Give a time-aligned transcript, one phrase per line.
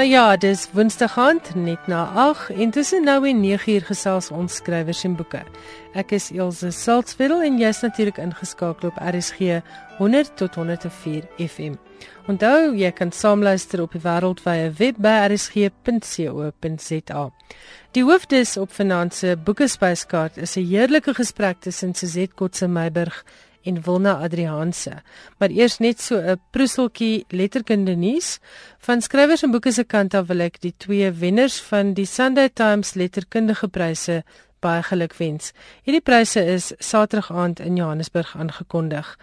[0.00, 4.54] Nou ja, dis Woensdag aand net na 8 en tussen nou en 9uur gesels ons
[4.56, 5.42] skrywers en boeke.
[5.92, 9.60] Ek is Elsje Salzwetel en jy's natuurlik ingeskakel op RSG
[9.98, 11.76] 100 tot 104 FM.
[12.32, 17.22] Onthou, jy kan saamluister op die wêreldwye web by rsg.co.za.
[17.92, 23.24] Die hoofdis op Finanse Boekespyskaart is 'n heerlike gesprek tussen Suzette Kotse Meiburg
[23.64, 25.02] en Wilna Adrianse.
[25.38, 28.38] Maar eers net so 'n proeseltjie letterkunde nuus.
[28.78, 32.48] Van skrywers en boeke se kant af wil ek die twee wenners van die Sunday
[32.48, 34.24] Times letterkundige pryse
[34.60, 35.52] baie gelukwens.
[35.82, 39.18] Hierdie pryse is Saterdag aand in Johannesburg aangekondig.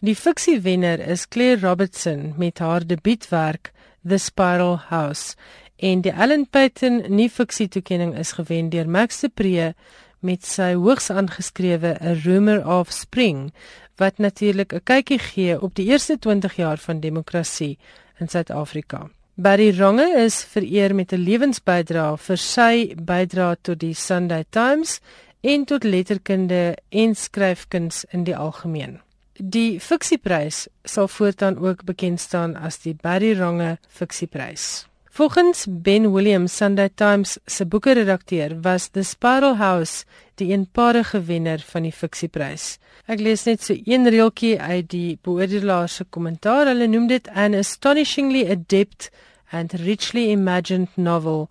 [0.00, 3.72] Die fiksie wenner is Claire Robertson met haar debuutwerk
[4.08, 5.36] The Spiral House
[5.80, 9.74] en die Ellen Payton nuwe fiksie toekenning is gewen deur Max de Pre
[10.20, 13.52] met sy hoogs aangeskrewe A Rumor of Spring
[13.96, 17.78] wat natuurlik 'n kykie gee op die eerste 20 jaar van demokrasie
[18.18, 19.10] in Suid-Afrika.
[19.34, 25.00] Barry Ronge is vereer met 'n lewensbydrae vir sy bydrae tot die Sunday Times
[25.40, 29.00] en tot letterkunde en skryfkuns in die algemeen.
[29.34, 34.89] Die fiksieprys sal voortaan ook bekend staan as die Barry Ronge fiksieprys.
[35.12, 40.04] Volgens Ben Williams Sunday Times se boekredakteur was The Spiral House
[40.38, 42.76] die eenparige wenner van die fiksieprys.
[43.10, 46.70] Ek lees net so een reeltjie uit die beoordelaar se kommentaar.
[46.70, 49.10] Hulle noem dit an astonishingly adept
[49.50, 51.48] and richly imagined novel,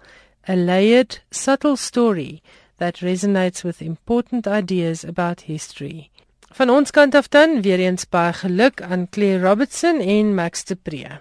[0.47, 2.39] a layered, subtle story
[2.79, 6.07] that resonates with important ideas about history.
[6.55, 10.79] Van ons kant af dan weer eens baie geluk aan Claire Robertson en Max de
[10.79, 11.19] Pre.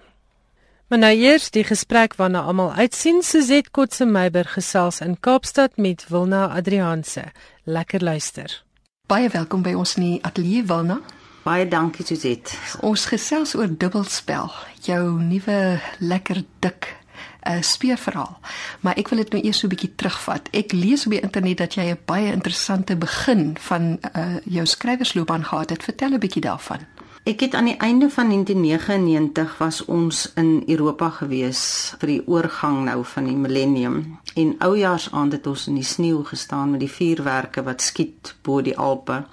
[0.88, 6.06] Maar nou eers die gesprek waarna almal uitsien, Suzette Kotse Meiberg gesels in Kaapstad met
[6.08, 7.24] Wilna Adrianse.
[7.64, 8.62] Lekker luister.
[9.06, 10.96] Baie welkom by ons in die ateljee Wilna.
[11.44, 12.56] Baie dankie Suzette.
[12.80, 14.48] Ons gesels oor dubbelspel,
[14.88, 18.38] jou nuwe lekker dik 'n uh, eh, speurverhaal.
[18.80, 20.48] Maar ek wil dit nou eers so 'n bietjie terugvat.
[20.52, 25.44] Ek lees op die internet dat jy 'n baie interessante begin van uh, jou skrywersloopbaan
[25.44, 25.82] gehad het.
[25.82, 26.80] Vertel 'n bietjie daarvan.
[27.28, 31.60] Ek het aan die einde van 1999 was ons in Europa gewees
[32.00, 33.98] vir die oorgang nou van die millennium
[34.32, 38.78] en oujaarsaand het ons in die sneeu gestaan met die vuurwerke wat skiet bo die
[38.78, 39.26] Alpe.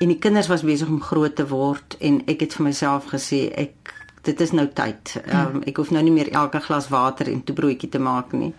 [0.00, 3.42] En die kinders was besig om groot te word en ek het vir myself gesê
[3.66, 3.92] ek
[4.22, 5.14] dit is nou tyd.
[5.32, 8.52] Um, ek hoef nou nie meer elke glas water en toe broodjie te maak nie.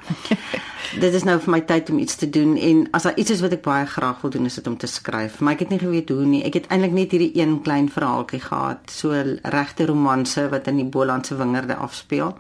[1.04, 3.44] dit is nou vir my tyd om iets te doen en as daar iets is
[3.46, 5.40] wat ek baie graag wil doen is dit om te skryf.
[5.40, 6.42] Maar ek het nie geweet hoe nie.
[6.48, 9.14] Ek het eintlik net hierdie een klein verhaaltjie gehad, so
[9.58, 12.34] regte romanse wat in die Bolandse wingerde afspeel.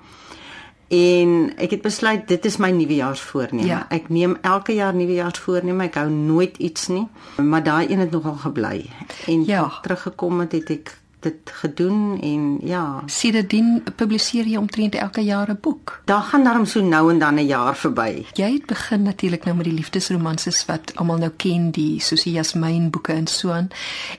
[0.92, 3.68] En ek het besluit dit is my nuwejaarsvoorneme.
[3.70, 3.86] Ja.
[3.96, 5.88] Ek neem elke jaar nuwejaarsvoorneme.
[5.88, 7.06] Ek hou nooit iets nie,
[7.40, 8.90] maar daai een het nogal gebly.
[9.32, 9.64] En ja.
[9.86, 13.04] teruggekom het, het ek dit gedoen en ja.
[13.06, 16.02] Sedertdien publiseer jy omtrent elke jaar 'n boek.
[16.06, 18.26] Daar gaan daarom so nou en dan 'n jaar verby.
[18.34, 22.90] Jy het begin natuurlik nou met die liefdesromanses wat almal nou ken, die Susie Jasmin
[22.90, 23.68] boeke en so aan.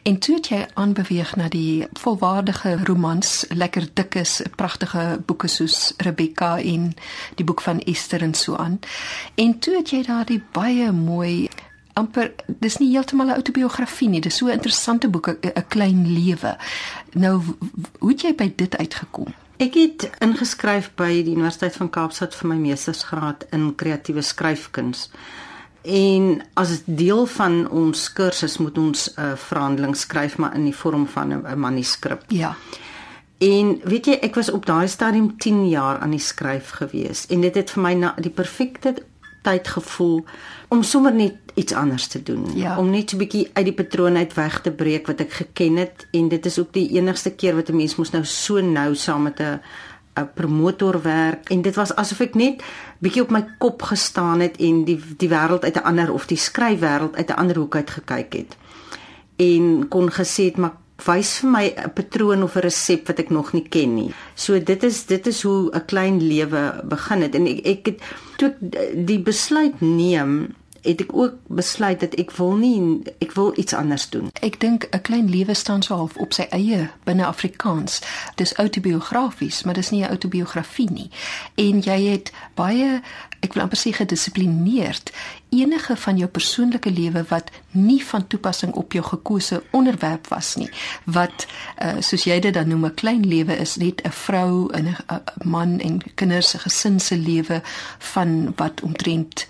[0.03, 5.95] En toe het jy aanbeweeg na die volwaardige romans, lekker dik is, pragtige boeke soos
[5.97, 6.95] Rebecca en
[7.35, 8.79] die boek van Esther en so aan.
[9.35, 11.49] En toe het jy daardie baie mooi
[11.95, 16.57] amper dis nie heeltemal 'n autobiografie nie, dis so 'n interessante boek 'n klein lewe.
[17.13, 17.43] Nou
[17.99, 19.35] hoe het jy by dit uitgekom?
[19.57, 25.11] Ek het ingeskryf by die Universiteit van Kaapstad vir my meestersgraad in kreatiewe skryfkuns.
[25.83, 30.77] En as deel van ons kursus moet ons 'n uh, verhandeling skryf maar in die
[30.77, 32.25] vorm van 'n manuskrip.
[32.29, 32.57] Ja.
[33.39, 37.41] En weet jy, ek was op daai stadium 10 jaar aan die skryf gewees en
[37.41, 38.95] dit het vir my na die perfekte
[39.43, 40.25] tyd gevoel
[40.69, 42.47] om sommer net iets anders te doen.
[42.55, 42.79] Ja.
[42.79, 46.07] om net 'n bietjie uit die patroon uit weg te breek wat ek geken het.
[46.11, 49.23] En dit is ook die enigste keer wat 'n mens mos nou so nou saam
[49.23, 49.61] met 'n
[50.15, 51.49] 'n promotor werk.
[51.49, 52.63] En dit was asof ek net
[52.99, 56.37] bietjie op my kop gestaan het en die die wêreld uit 'n ander of die
[56.37, 58.57] skryfwêreld uit 'n ander hoek uit gekyk het.
[59.37, 60.77] En kon gesê het maar
[61.07, 64.15] wys vir my 'n patroon of 'n resep wat ek nog nie ken nie.
[64.35, 67.99] So dit is dit is hoe 'n klein lewe begin het en ek ek het
[68.37, 73.53] toe ek die besluit neem het ek ook besluit dat ek wil nie ek wil
[73.57, 74.31] iets anders doen.
[74.43, 78.01] Ek dink 'n klein lewe staan so half op sy eie binne Afrikaans.
[78.35, 81.11] Dis autobiografies, maar dis nie 'n autobiografie nie.
[81.55, 83.01] En jy het baie
[83.43, 85.11] ek wil amper sê gedissiplineerd
[85.53, 90.71] enige van jou persoonlike lewe wat nie van toepassing op jou gekose onderwerp was nie
[91.05, 94.95] wat uh, soos jy dit dan noem 'n klein lewe is net 'n vrou en
[94.95, 94.97] 'n
[95.45, 97.63] man en kinders se gesin se lewe
[97.99, 99.47] van wat omtrent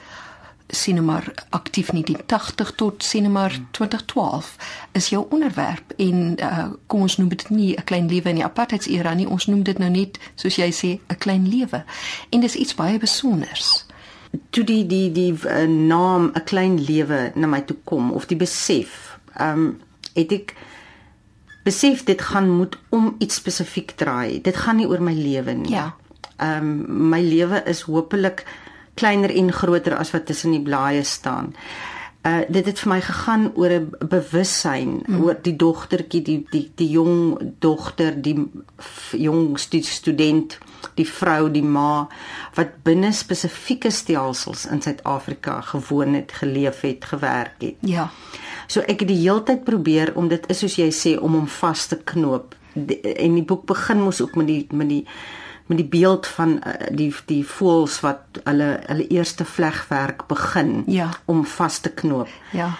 [0.72, 4.56] sien maar aktief nie die 80 tot sien maar 2012
[4.92, 8.44] is jou onderwerp en uh, kom ons noem dit nie 'n klein lewe in die
[8.44, 11.84] apartheidsera nie ons noem dit nou net soos jy sê 'n klein lewe.
[12.30, 13.86] En dis iets baie besonders.
[14.50, 18.36] Toe die die die uh, naam 'n klein lewe na my toe kom of die
[18.36, 19.80] besef ehm um,
[20.14, 20.54] het ek
[21.64, 24.40] besef dit gaan moet om iets spesifiek draai.
[24.40, 25.72] Dit gaan nie oor my lewe nie.
[25.72, 25.94] Ja.
[26.36, 28.44] Ehm um, my lewe is hopelik
[28.94, 31.54] kleiner en groter as wat tussen die blaaie staan.
[32.22, 35.22] Uh dit het vir my gegaan oor 'n bewussyn mm.
[35.24, 38.36] oor die dogtertjie die die die jong dogter die
[39.10, 40.58] jong student
[40.94, 42.08] die vrou die ma
[42.54, 47.74] wat binne spesifieke stelsels in Suid-Afrika gewoon het geleef het gewerk het.
[47.80, 48.10] Ja.
[48.66, 51.86] So ek het die heeltyd probeer om dit is soos jy sê om hom vas
[51.86, 55.04] te knoop die, en die boek begin mos ook met die met die
[55.66, 61.10] met die beeld van uh, die die voels wat hulle hulle eerste vlegwerk begin ja.
[61.24, 62.28] om vas te knoop.
[62.50, 62.72] Ja.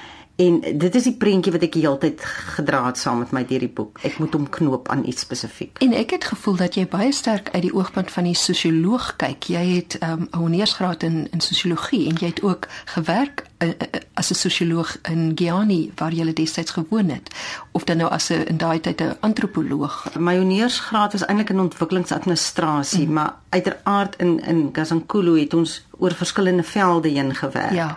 [0.43, 2.23] En dit is die prentjie wat ek heeltyd
[2.57, 4.01] gedra het saam met my deur die boek.
[4.07, 5.79] Ek moet hom knoop aan iets spesifiek.
[5.85, 9.51] En ek het gevoel dat jy baie sterk uit die oogpunt van die sosioloog kyk.
[9.53, 13.69] Jy het ehm, 'n um, honeursgraad in in sosiologie en jy het ook gewerk uh,
[13.69, 13.75] uh,
[14.15, 17.31] as 'n sosioloog in Giani waar jy destyds gewoon het
[17.73, 20.09] of dan nou as 'n in daai tyd 'n antropoloog.
[20.19, 23.13] My honeursgraad was eintlik in ontwikkelingsadministrasie, mm.
[23.13, 27.73] maar uiteraard in in Gazankulu het ons oor verskillende velde heen gewerk.
[27.73, 27.97] Ja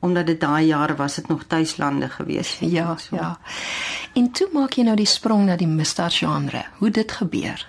[0.00, 2.56] omdat dit daai jare was dit nog tuislande gewees.
[2.60, 3.16] Ja, so.
[3.16, 3.38] ja.
[4.14, 6.64] En toe maak jy nou die sprong na die misdaad genre.
[6.78, 7.66] Hoe dit gebeur?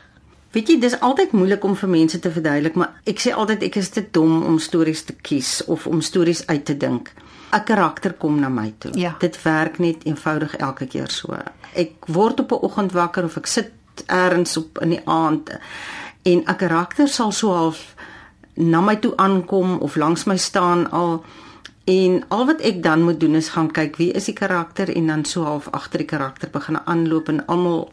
[0.51, 3.75] Weet jy, dis altyd moeilik om vir mense te verduidelik, maar ek sê altyd ek
[3.81, 7.13] is te dom om stories te kies of om stories uit te dink.
[7.53, 8.91] 'n Karakter kom na my toe.
[8.97, 9.15] Ja.
[9.19, 11.37] Dit werk net eenvoudig elke keer so.
[11.73, 13.71] Ek word op 'n oggend wakker of ek sit
[14.05, 15.49] eers op in die aand
[16.23, 17.95] en 'n karakter sal so half
[18.55, 21.23] na my toe aankom of langs my staan al
[21.83, 25.07] En al wat ek dan moet doen is gaan kyk wie is die karakter en
[25.07, 27.91] dan so half agter die karakter begin aanloop en almal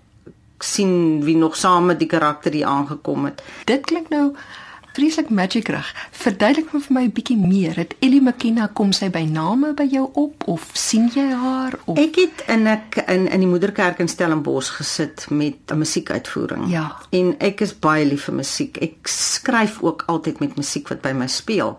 [0.58, 3.42] sien wie nog saam met die karakter hier aangekom het.
[3.64, 4.32] Dit klink nou
[4.96, 5.88] vreeslik magic reg.
[6.16, 7.76] Verduidelik vir my 'n bietjie meer.
[7.76, 11.98] Het Ellie McKenna kom sy by name by jou op of sien jy haar of
[11.98, 16.70] Ek het in ek in in die moederkerk in Stellenbosch gesit met 'n musiekuitvoering.
[16.70, 16.96] Ja.
[17.10, 18.76] En ek is baie lief vir musiek.
[18.76, 21.76] Ek skryf ook altyd met musiek wat by my speel.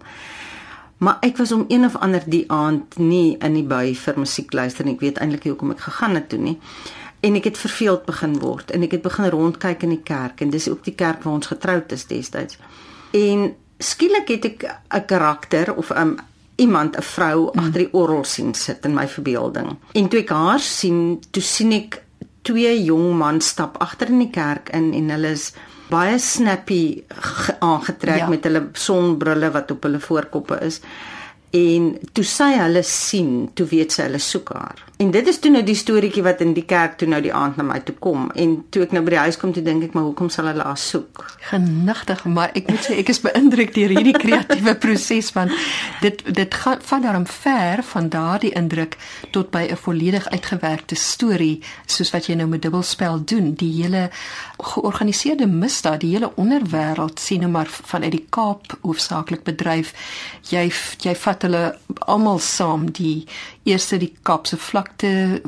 [0.98, 4.54] Maar ek was om een of ander die aand nie in die by vir musiek
[4.54, 4.96] luister nie.
[4.98, 6.58] Ek weet eintlik nie hoekom ek gegaan het toe nie.
[7.20, 10.54] En ek het verveeld begin word en ek het begin rondkyk in die kerk en
[10.54, 12.58] dis ook die kerk waar ons getroud is destyds.
[13.18, 16.18] En skielik het ek 'n karakter of 'n um,
[16.56, 17.60] iemand, 'n vrou mm.
[17.60, 19.78] agter die orgel sien sit in my verbeelding.
[19.94, 22.04] En toe ek haar sien, toe sien ek
[22.42, 25.54] twee jong mans stap agter in die kerk in en hulle is
[25.90, 27.04] baie snappy
[27.60, 28.32] aangetrek ja.
[28.32, 30.82] met hulle sonbrille wat op hulle voorkoppe is.
[31.56, 34.82] En toe sy hulle sien, toe weet sy hulle soek haar.
[35.00, 37.56] En dit is toe nou die storieetjie wat in die kerk toe nou die aand
[37.60, 38.26] na my toe kom.
[38.36, 40.66] En toe ek nou by die huis kom, toe dink ek, maar hoekom sal hulle
[40.66, 41.22] haar soek?
[41.48, 45.54] Genigtig, maar ek moet sê ek is beïndruk deur hierdie kreatiewe proses want
[46.04, 48.98] dit dit gaan van daarom ver van daardie indruk
[49.32, 53.54] tot by 'n volledig uitgewerkte storie soos wat jy nou met dubbelspel doen.
[53.54, 54.10] Die hele
[54.58, 59.94] georganiseerde misdaad, die hele onderwêreld sien nou maar vanuit die Kaap hoofsaaklik bedryf.
[60.50, 60.72] Jy
[61.04, 61.64] jy vat hulle
[62.10, 63.28] almal saam die
[63.64, 65.42] eerste die Kaapse vlakte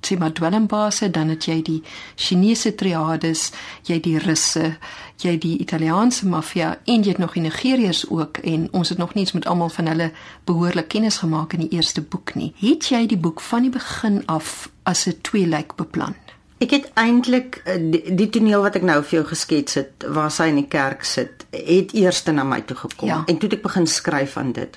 [0.00, 1.82] tema dwelmbase dan het jy die
[2.16, 3.50] Chinese triades
[3.88, 4.76] jy die Russe
[5.20, 8.40] jy die Italiaanse maffia en jy het nog die Nigeriërs ook.
[8.44, 10.10] En ons het nog niets met almal van hulle
[10.48, 12.52] behoorlik kennis gemaak in die eerste boek nie.
[12.60, 16.16] Het jy die boek van die begin af as 'n tweelyk beplan
[16.60, 20.32] Ek het eintlik eh, die, die toneel wat ek nou vir jou geskets het waar
[20.34, 23.22] sy in die kerk sit, het eers na my toe gekom ja.
[23.26, 24.76] en toe het ek begin skryf aan dit.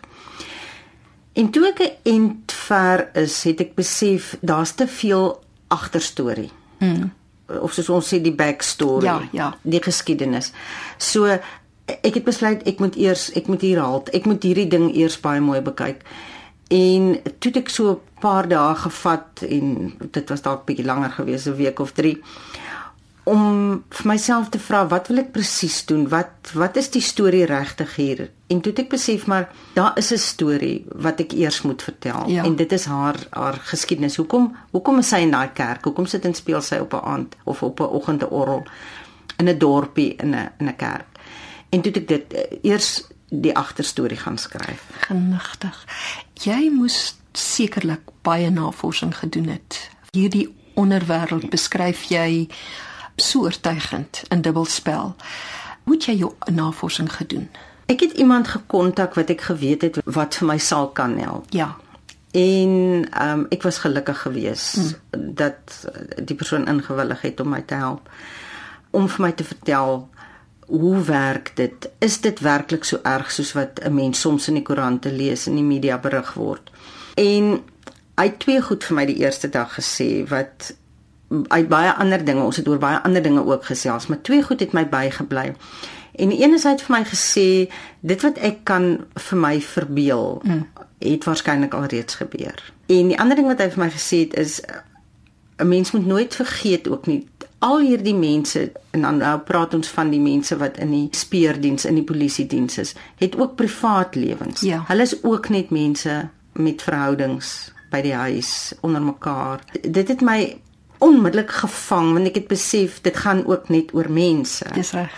[1.33, 6.51] En toe ek 'n end ver is, het ek besef daar's te veel agterstorie.
[6.79, 7.11] Mm.
[7.61, 9.57] Of soos ons sê die backstory, ja, ja.
[9.61, 10.51] die geskiedenis.
[10.97, 11.25] So
[11.85, 14.03] ek het besluit ek moet eers ek moet hier haal.
[14.13, 16.05] Ek moet hierdie ding eers baie mooi bekyk.
[16.71, 21.47] En toe het ek so paar dae gevat en dit was dalk bietjie langer gewees,
[21.47, 22.17] 'n week of 3
[23.23, 26.03] om vir myself te vra wat wil ek presies doen?
[26.11, 28.25] Wat wat is die storie regtig hier?
[28.51, 32.27] En toe het ek besef maar daar is 'n storie wat ek eers moet vertel
[32.29, 32.43] ja.
[32.43, 34.15] en dit is haar haar geskiedenis.
[34.15, 35.83] Hoekom hoekom is sy in daai kerk?
[35.83, 38.63] Hoekom sit en speel sy op 'n aand of op 'n oggend 'n orgel
[39.37, 41.07] in 'n dorpie in 'n in 'n kerk?
[41.69, 44.83] En toe ek dit uh, eers die agterstorie gaan skryf.
[44.99, 45.85] Genigtig.
[46.33, 49.89] Jy moes sekerlik baie navorsing gedoen het.
[50.11, 52.47] Hierdie onderwêreld beskryf jy
[53.15, 55.15] so oortuigend in dubbelspel.
[55.83, 57.49] Hoe het jy jou navorsing gedoen?
[57.85, 61.49] Ek het iemand gekontak wat ek geweet het wat vir my sal kan help.
[61.51, 61.75] Ja.
[62.31, 65.35] En ehm um, ek was gelukkig geweest hmm.
[65.35, 65.87] dat
[66.17, 68.09] die persoon ingewillig het om my te help
[68.93, 70.07] om vir my te vertel
[70.73, 71.89] hoe werk dit?
[71.99, 75.51] Is dit werklik so erg soos wat 'n mens soms in die koerante lees en
[75.51, 76.71] in die media berig word?
[77.19, 77.63] En
[78.15, 80.73] hy het twee goed vir my die eerste dag gesê wat
[81.47, 84.59] uit baie ander dinge, ons het oor baie ander dinge ook gesels, maar twee goed
[84.59, 85.53] het my bygebly.
[86.13, 87.47] En die een is hy het vir my gesê
[88.05, 90.65] dit wat ek kan vir my verbeel mm.
[91.01, 92.61] het waarskynlik alreeds gebeur.
[92.85, 94.61] En die ander ding wat hy vir my gesê het is
[95.57, 97.25] 'n mens moet nooit vergeet ook nie
[97.63, 101.85] al hierdie mense en dan nou praat ons van die mense wat in die speurdiens
[101.87, 104.61] in die polisie diens is, het ook privaat lewens.
[104.67, 104.83] Ja.
[104.87, 109.61] Hulle is ook net mense met verhoudings by die huis onder mekaar.
[109.81, 110.39] Dit het my
[111.03, 114.65] onmiddellik gevang want ek het besef dit gaan ook net oor mense.
[114.75, 115.13] Dis reg.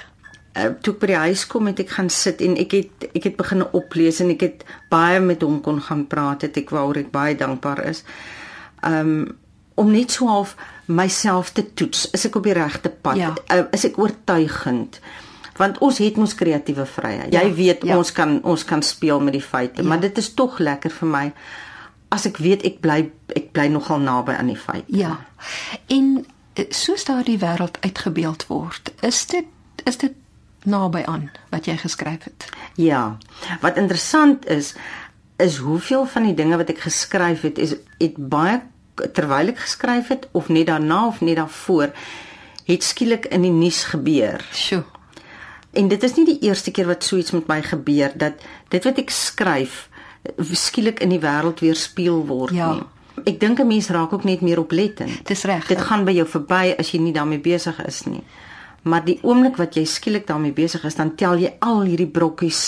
[0.56, 3.30] Uh, toe ek by die huis kom het ek gaan sit en ek het ek
[3.30, 7.01] het begin oplees en ek het baie met hom kon gaan praat het ek waaroor
[7.04, 8.06] ek baie dankbaar is.
[8.84, 9.36] Um
[9.75, 10.56] om net so half
[10.88, 12.06] myself te toets.
[12.15, 13.20] Is ek op die regte pad?
[13.20, 13.34] Ja.
[13.51, 15.01] Uh, is ek oortuigend?
[15.58, 17.34] Want ons het mos kreatiewe vryheid.
[17.34, 17.98] Jy Ja, weet ja.
[17.98, 19.88] ons kan ons kan speel met die feite, Ja.
[19.88, 21.34] maar dit is tog lekker vir my
[22.10, 24.86] as ek weet ek bly ek bly nogal naby aan die feite.
[24.98, 25.18] Ja.
[25.88, 29.46] En eh, soos daardie wêreld uitgebeeld word, is dit
[29.86, 30.14] is dit
[30.66, 32.46] naby aan wat jy geskryf het.
[32.76, 33.18] Ja.
[33.62, 34.74] Wat interessant is
[35.38, 38.62] is hoeveel van die dinge wat ek geskryf het is het baie
[39.14, 41.92] terwyl ek geskryf het of net daarna of net daarvoor
[42.66, 44.46] het skielik in die nuus gebeur.
[44.54, 44.84] Sjoe.
[45.75, 48.34] En dit is nie die eerste keer wat so iets met my gebeur dat
[48.74, 49.89] dit wat ek skryf
[50.51, 52.74] skielik in die wêreld weerspieël word Ja.
[52.74, 52.84] nie.
[53.25, 55.25] Ek dink 'n mens raak ook net meer oplettend.
[55.27, 55.67] Dis reg.
[55.67, 58.24] Dit gaan by jou verby as jy nie daarmee besig is nie.
[58.84, 62.60] Maar die oomblik wat jy skielik daarmee besig is, dan tel jy al hierdie brokkies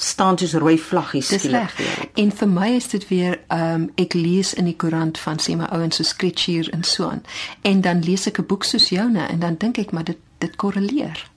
[0.00, 1.76] staan soos rooi vlaggies Dis skielik reg.
[1.76, 2.10] weer op.
[2.14, 5.56] En vir my is dit weer ehm um, ek lees in die koerant van sê
[5.56, 7.22] my ouens so Skritchier en so aan.
[7.62, 10.56] En dan lees ek 'n boek soos joune en dan dink ek maar dit dit
[10.56, 11.30] korreleer.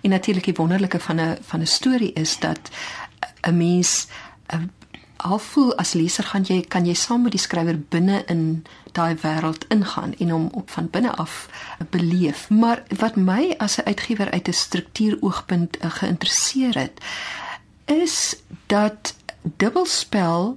[0.00, 2.70] En natuurlik die wonderlike van 'n van 'n storie is dat
[3.40, 4.06] 'n mens
[4.54, 4.60] uh,
[5.16, 9.16] al voel as leser gaan jy kan jy saam met die skrywer binne in daai
[9.22, 11.48] wêreld ingaan en hom op van binne af
[11.90, 12.50] beleef.
[12.50, 17.00] Maar wat my as 'n uitgewer uit 'n struktuuroogpunt uh, geïnteresseer het,
[17.84, 19.14] is dat
[19.56, 20.56] Dubbelspel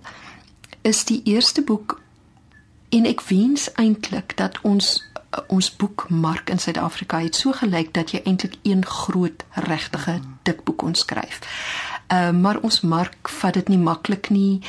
[0.81, 2.01] is die eerste boek
[2.89, 5.03] en ek wens eintlik dat ons
[5.47, 10.77] ons boekmark in Suid-Afrika het so gelyk dat jy eintlik een groot regtige dik boek
[10.77, 11.41] kon skryf.
[12.07, 14.61] Uh, maar ons mark vat dit nie maklik nie.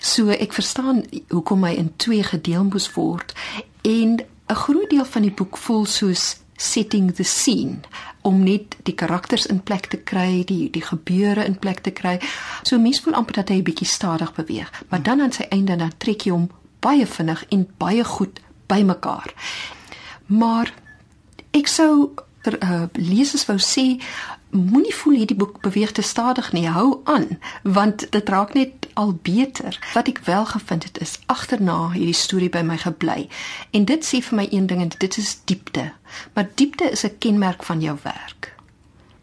[0.00, 3.34] So ek verstaan hoekom hy in twee gedeel moes word
[3.82, 7.80] en 'n groot deel van die boek voel soos setting the scene
[8.22, 12.20] om net die karakters in plek te kry, die die gebeure in plek te kry.
[12.62, 15.76] So mens voel amper dat hy 'n bietjie stadig beweeg, maar dan aan sy einde
[15.76, 19.34] dan trek jy hom baie vinnig en baie goed bymekaar.
[20.26, 20.72] Maar
[21.50, 24.00] ek sou ter, uh, lesers wou sê
[24.52, 26.68] moenie voel hierdie boek beweeg te stadig nie.
[26.68, 29.78] Hou aan want dit raak net al beter.
[29.94, 33.28] Wat ek wel gevind het is agterna hierdie storie by my gebly.
[33.70, 35.92] En dit sê vir my een ding en dit is diepte.
[36.34, 38.52] Maar diepte is 'n kenmerk van jou werk.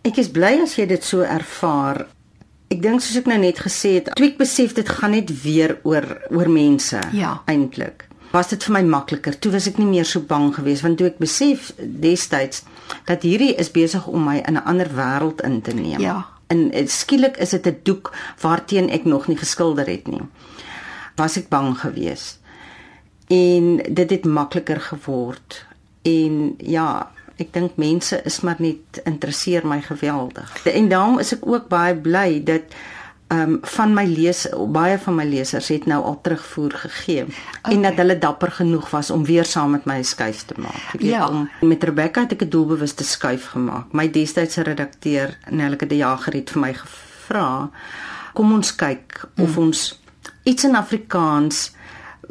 [0.02, 2.08] Ek is bly as jy dit so ervaar.
[2.70, 5.80] Ek dink soos ek nou net gesê het, toe ek besef dit gaan net weer
[5.84, 7.42] oor oor mense Ja.
[7.46, 8.08] eintlik.
[8.32, 9.40] Was dit vir my makliker.
[9.40, 12.64] Toe was ek nie meer so bang geweest want toe ek besef destyds
[13.06, 16.00] dat hierdie is besig om my in 'n ander wêreld in te neem.
[16.00, 16.26] Ja.
[16.48, 20.22] En eh, skielik is dit 'n doek waarteen ek nog nie geskilder het nie.
[21.16, 22.40] Was ek bang geweest.
[23.28, 25.66] En dit het makliker geword.
[26.02, 30.66] En ja, ek dink mense is maar net interesseer my geweldig.
[30.66, 32.74] En daarom is ek ook baie bly dat
[33.30, 37.74] ehm um, van my lees baie van my lesers het nou al terugvoer gegee okay.
[37.76, 40.82] en dat hulle dapper genoeg was om weer saam met my 'n skuif te maak.
[40.94, 41.28] Ek weet Ja.
[41.28, 43.94] om met Rebecca het ek 'n doelbewuste skuif gemaak.
[43.94, 47.70] My destydse redakteur Nelleke de Jager het vir my gevra
[48.34, 49.64] kom ons kyk of Hmm.
[49.64, 50.00] ons
[50.44, 51.72] iets in Afrikaans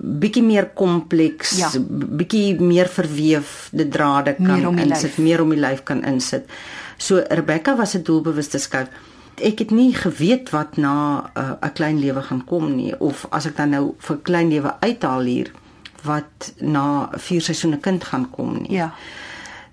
[0.00, 1.70] bietjie meer kompleks, Ja.
[2.16, 5.18] bietjie meer verweefde drade kan Meer insit, lyf.
[5.18, 6.44] meer om die lyf kan insit.
[6.96, 8.88] So Rebecca was 'n doelbewuste skuif.
[9.40, 13.46] Ek het nie geweet wat na 'n uh, klein lewe gaan kom nie of as
[13.46, 15.52] ek dan nou vir klein lewe uithaal hier
[16.02, 18.72] wat na vier seisoene kind gaan kom nie.
[18.72, 18.94] Ja.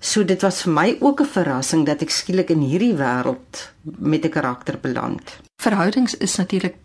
[0.00, 4.24] So dit was vir my ook 'n verrassing dat ek skielik in hierdie wêreld met
[4.24, 5.38] 'n karakter beland.
[5.62, 6.76] Verhoudings is natuurlik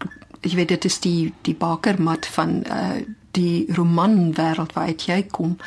[0.41, 5.57] jy weet dit is die die bakermat van uh die romanwêreld waaruit jy kom.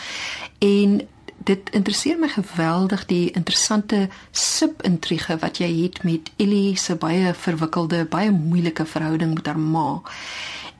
[0.58, 1.00] En
[1.38, 8.04] dit interesseer my geweldig die interessante subintrige wat jy het met Ellie se baie verwikkelde,
[8.04, 10.02] baie moeilike verhouding met haar ma.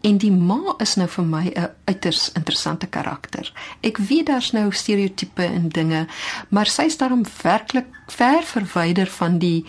[0.05, 3.53] En die ma is nou vir my 'n uiters interessante karakter.
[3.81, 6.07] Ek weet daar's nou stereotipe en dinge,
[6.49, 9.65] maar sy is daarom werklik ver verwyder van die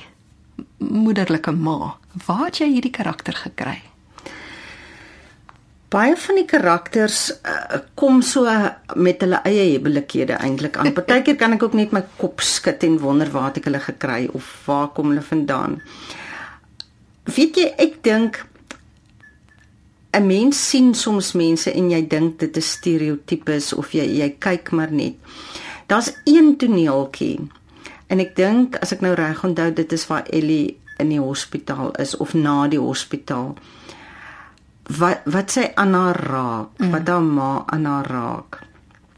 [0.78, 1.98] moederlike ma.
[2.26, 3.82] Waar het jy hierdie karakter gekry?
[5.96, 8.52] Baie van die karakters uh, kom so
[9.00, 10.92] met hulle eie hebbelikhede eintlik aan.
[10.96, 14.26] Partykeer kan ek ook net my kop skud en wonder waar het ek hulle gekry
[14.36, 15.80] of waar kom hulle vandaan.
[17.32, 18.44] Weet jy, ek dink
[20.16, 24.72] 'n mens sien soms mense en jy dink dit is stereotypes of jy jy kyk
[24.72, 25.16] maar net.
[25.88, 27.50] Daar's een toneeltjie.
[28.08, 31.92] En ek dink as ek nou reg onthou dit is waar Ellie in die hospitaal
[32.00, 33.56] is of na die hospitaal
[35.00, 36.92] wat wat sy aan haar raak, mm.
[36.92, 38.60] wat haar ma aan haar raak.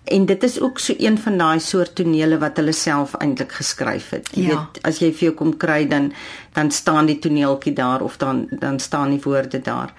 [0.08, 4.10] En dit is ook so een van daai soort tonele wat hulle self eintlik geskryf
[4.10, 4.30] het.
[4.32, 4.56] Jy ja.
[4.56, 6.14] weet, as jy vir jou kom kry dan
[6.56, 9.94] dan staan die toneeltjie daar of dan dan staan die woorde daar.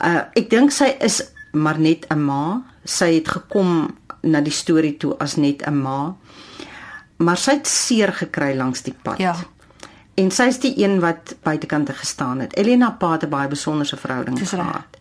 [0.00, 1.20] Uh ek dink sy is
[1.52, 2.62] maar net 'n ma.
[2.84, 6.16] Sy het gekom na die storie toe as net 'n ma.
[7.16, 9.18] Maar sy het seer gekry langs die pad.
[9.18, 9.36] Ja.
[10.18, 12.56] En sy is die een wat buitekant gestaan het.
[12.56, 14.96] Elena Pa het 'n baie besonderse verhouding gehad.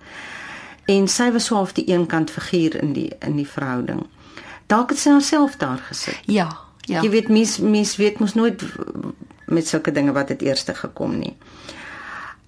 [0.85, 4.05] En sy was so half die eenkant figuur in die in die verhouding.
[4.65, 6.19] Dalk het sy haarself daar gesit.
[6.25, 7.01] Ja, ja.
[7.01, 8.63] Jy weet mens mens weet mos nooit
[9.45, 11.35] met sulke dinge wat het eers gekom nie.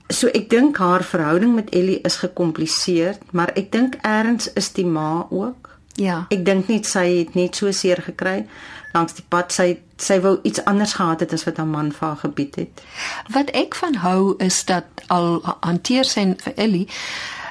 [0.07, 4.85] So ek dink haar verhouding met Ellie is gekompliseerd, maar ek dink eers is die
[4.85, 5.69] ma ook.
[5.93, 6.25] Ja.
[6.29, 8.45] Ek dink net sy het net so seer gekry
[8.93, 9.51] langs die pad.
[9.53, 12.83] Sy sy wou iets anders gehad het as wat haar man vir haar gebied het.
[13.33, 16.87] Wat ek van hou is dat al hanteer sy vir Ellie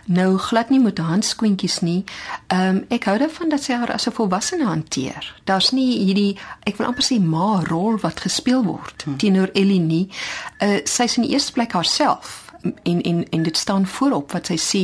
[0.08, 2.04] nou glad nie met handskoentjies nie.
[2.46, 5.34] Ehm um, ek hou daarvan dat sy haar as 'n volwassene hanteer.
[5.44, 9.16] Daar's nie hierdie ek wil amper sê ma rol wat gespeel word hmm.
[9.16, 10.08] teenoor Ellie nie.
[10.62, 12.47] Uh sy's in die eerste plek haarself
[12.82, 14.82] en en en dit staan voorop wat sy sê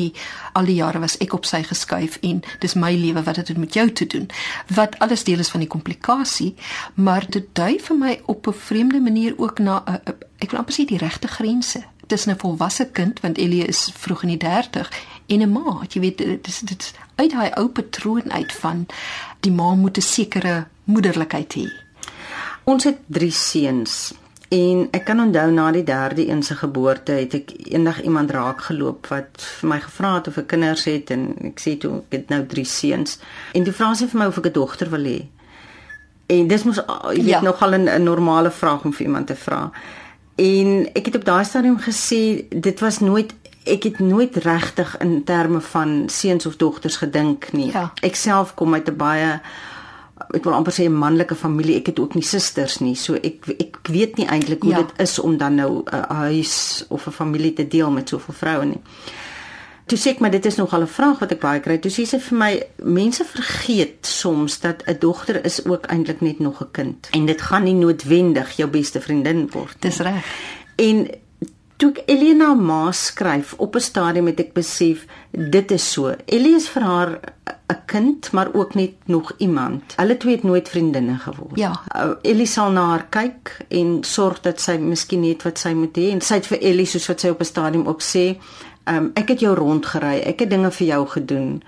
[0.52, 3.74] al die jare was ek op sy geskuif en dis my lewe wat dit met
[3.74, 4.28] jou te doen.
[4.74, 6.54] Wat alles deel is van die komplikasie
[6.94, 10.00] maar dit dui vir my op 'n vreemde manier ook na 'n
[10.38, 11.84] ek wil amper sê die regte grense.
[12.06, 14.90] Tussen 'n volwasse kind want Elie is vroeg in die 30
[15.26, 18.86] en 'n ma jy weet dit is dit uit hy ou patroon uit van
[19.40, 21.68] die ma moet 'n sekere moederlikheid hê.
[22.64, 24.12] Ons het drie seuns
[24.48, 28.60] En ek kan onthou na die derde een se geboorte het ek eendag iemand raak
[28.68, 32.18] geloop wat vir my gevra het of ek kinders het en ek sê toe ek
[32.18, 33.18] het nou drie seuns.
[33.52, 35.20] En toe vra sy vir my of ek 'n dogter wil hê.
[36.26, 37.40] En dis mos jy weet ja.
[37.40, 39.70] nogal 'n normale vraag om vir iemand te vra.
[40.36, 45.24] En ek het op daai stadium gesê dit was nooit ek het nooit regtig in
[45.24, 47.70] terme van seuns of dogters gedink nie.
[47.72, 47.92] Ja.
[48.02, 49.40] Ek self kom uit 'n baie
[50.34, 51.76] ek wil amper sê 'n manlike familie.
[51.76, 52.94] Ek het ook nie susters nie.
[52.94, 54.82] So ek ek weet nie eintlik hoe ja.
[54.82, 58.64] dit is om dan nou 'n huis of 'n familie te deel met soveel vroue
[58.64, 58.80] nie.
[59.86, 61.78] Toe sê ek maar dit is nogal 'n vraag wat ek baie kry.
[61.78, 66.38] Toe sê sy vir my mense vergeet soms dat 'n dogter is ook eintlik net
[66.38, 69.76] nog 'n kind en dit gaan nie noodwendig jou beste vriendin word.
[69.80, 70.24] Dis reg.
[70.76, 71.10] En
[71.76, 76.14] toe ek Elena ma skryf op 'n stadium het ek besef dit is so.
[76.26, 77.20] Ellie is vir haar
[77.68, 79.94] 'n kind, maar ook net nog iemand.
[79.96, 81.56] Hulle twee het nooit vriendinne geword.
[81.58, 81.72] Ja.
[81.96, 85.96] Uh, Ellie sal na haar kyk en sorg dat sy miskien net wat sy moet
[85.96, 88.36] hê en sy het vir Ellie soos wat sy op 'n stadium ook sê,
[88.84, 91.62] um, ek het jou rondgery, ek het dinge vir jou gedoen.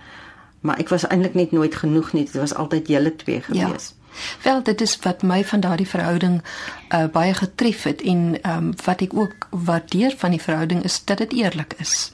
[0.61, 2.25] Maar ek was eintlik net nooit genoeg nie.
[2.25, 3.43] Dit was altyd julle twee ja.
[3.43, 3.89] gewees.
[3.89, 3.96] Ja.
[4.43, 6.43] Wel, dit is wat my van daardie verhouding
[6.89, 11.19] uh, baie getref het en um, wat ek ook waardeer van die verhouding is dat
[11.19, 12.13] dit eerlik is.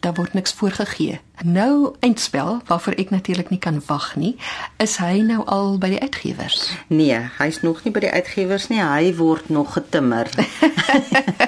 [0.00, 1.20] Daar word niks voorgegee.
[1.42, 4.36] Nou eindspel waarvoor ek natuurlik nie kan wag nie,
[4.78, 6.70] is hy nou al by die uitgewers?
[6.86, 8.78] Nee, hy's nog nie by die uitgewers nie.
[8.78, 10.30] Hy word nog getimmer.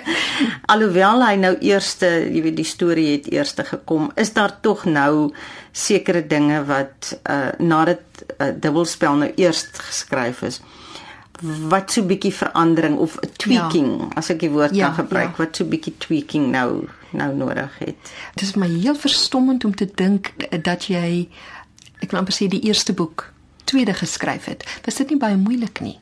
[0.73, 5.31] Alhoewel hy nou eerste, jy weet die storie het eerste gekom, is daar tog nou
[5.75, 10.61] sekere dinge wat uh nadat uh, dubbelspel nou eers geskryf is
[11.43, 14.11] wat so bietjie verandering of tweaking ja.
[14.21, 15.41] as ek die woord ja, kan gebruik ja.
[15.43, 18.13] wat so bietjie tweaking nou nou nodig het.
[18.35, 20.33] Dit is my heel verstommend om te dink
[20.67, 21.29] dat jy
[22.03, 23.29] ek wil amper sê die eerste boek
[23.71, 24.67] tweede geskryf het.
[24.85, 25.99] Was dit nie baie moeilik nie?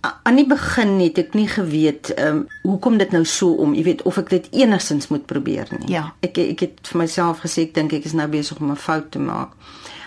[0.00, 3.82] Aan die begin het ek nie geweet ehm um, hoekom dit nou so om, jy
[3.84, 5.92] weet, of ek dit enigstens moet probeer nie.
[5.92, 6.12] Ja.
[6.24, 9.10] Ek ek het vir myself gesê ek dink ek is nou besig om 'n fout
[9.10, 9.52] te maak.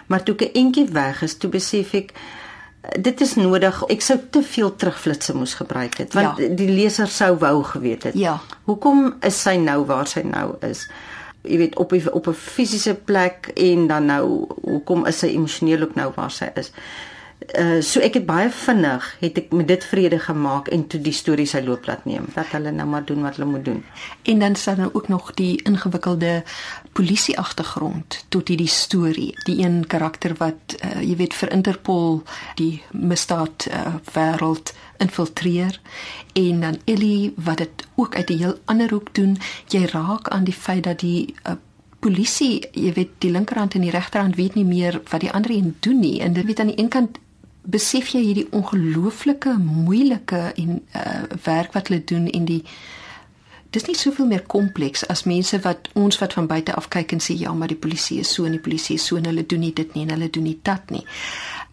[0.07, 2.13] Maar toe ek eentjie weg is, toe besef ek
[2.99, 3.83] dit is nodig.
[3.83, 6.47] Ek sou te veel terugflitsse moes gebruik het want ja.
[6.47, 8.17] die leser sou wou geweet het.
[8.19, 8.39] Ja.
[8.65, 10.87] Hoekom is sy nou waar sy nou is?
[11.43, 15.81] Jy weet op die, op 'n fisiese plek en dan nou hoekom is sy emosioneel
[15.81, 16.71] ook nou waar sy is?
[17.59, 21.13] Uh so ek het baie vinnig het ek met dit vrede gemaak en toe die
[21.15, 23.83] storie sy loop laat neem dat hulle nou maar doen wat hulle moet doen.
[24.23, 26.43] En dan staan daar ook nog die ingewikkelde
[26.93, 29.33] polisie agtergrond tot hierdie storie.
[29.43, 32.21] Die een karakter wat uh, jy weet vir Interpol
[32.55, 35.79] die misdaad uh, wêreld infiltreer
[36.33, 39.37] en dan Ellie wat dit ook uit 'n heel ander hoek doen.
[39.67, 41.53] Jy raak aan die feit dat die uh,
[41.99, 45.75] polisie, jy weet, die linkerhand en die regterhand weet nie meer wat die ander een
[45.79, 46.19] doen nie.
[46.21, 47.19] En dit weet aan die een kant
[47.63, 52.63] besef jy hierdie ongelooflike moeilike en uh, werk wat hulle doen en die
[53.73, 57.23] dis nie soveel meer kompleks as mense wat ons wat van buite af kyk en
[57.23, 59.63] sê ja maar die polisie is so en die polisie is so en hulle doen
[59.65, 61.05] nie dit nie en hulle doen nie dat nie.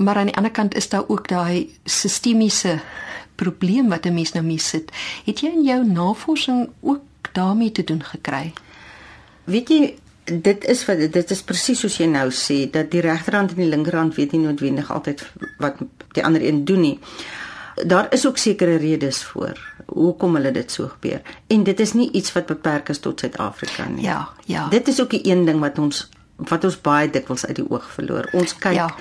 [0.01, 2.79] Maar aan die ander kant is daar ook daai sistemiese
[3.37, 4.93] probleem wat 'n mens nou mee sit.
[5.25, 8.53] Het jy in jou navorsing ook daarmee te doen gekry?
[9.45, 9.95] Weet jy
[10.33, 13.71] dit is wat dit is presies soos jy nou sê dat die regterhand en die
[13.71, 15.25] linkerhand weet nie noodwendig altyd
[15.59, 15.83] wat
[16.17, 16.99] die ander een doen nie.
[17.87, 21.23] Daar is ook sekere redes voor hoekom hulle dit so gebeur.
[21.47, 24.05] En dit is nie iets wat beperk is tot Suid-Afrika nie.
[24.05, 24.69] Ja, ja.
[24.69, 27.91] Dit is ook 'n een ding wat ons wat ons baie dikwels uit die oog
[27.93, 28.29] verloor.
[28.33, 28.95] Ons kyk ja.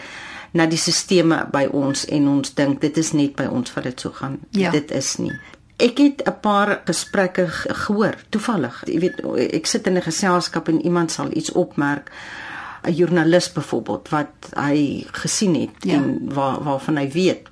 [0.51, 3.99] na die sisteme by ons en ons dink dit is net by ons wat dit
[3.99, 4.39] so gaan.
[4.51, 4.71] Ja.
[4.71, 5.33] Dit is nie.
[5.79, 7.47] Ek het 'n paar gesprekke
[7.87, 8.83] gehoor toevallig.
[8.85, 9.19] Jy weet
[9.53, 12.11] ek sit in 'n geselskap en iemand sal iets opmerk.
[12.83, 15.93] 'n Joernalis byvoorbeeld wat hy gesien het ja.
[15.93, 17.49] en waar waarvan hy weet.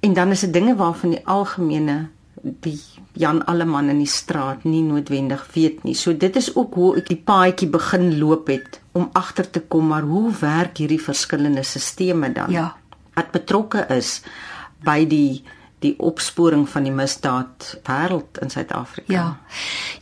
[0.00, 2.08] En dan is dit dinge waarvan die algemene
[2.42, 2.80] die
[3.12, 5.94] Jan Alleman in die straat nie noodwendig weet nie.
[5.94, 9.86] So dit is ook hoe ek die paadjie begin loop het om agter te kom
[9.92, 12.50] maar hoe werk hierdie verskillende stelsels dan?
[12.50, 12.72] Ja.
[13.14, 14.22] Wat betrokke is
[14.84, 15.44] by die
[15.82, 19.12] die opsporing van die misdaad wêreld in Suid-Afrika.
[19.12, 19.40] Ja.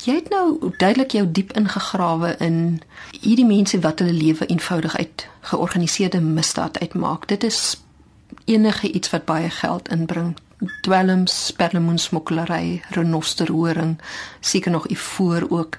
[0.05, 2.83] Jy het nou duidelik jou diep ingegrawe in
[3.21, 7.29] hierdie mense wat hulle lewe eenvoudig uit georganiseerde misdaad uitmaak.
[7.29, 7.81] Dit is
[8.45, 10.37] enige iets wat baie geld inbring.
[10.85, 13.97] Dwelms, perlemoensmokkelary, renosterhoring,
[14.41, 15.77] seker nog ivoor ook.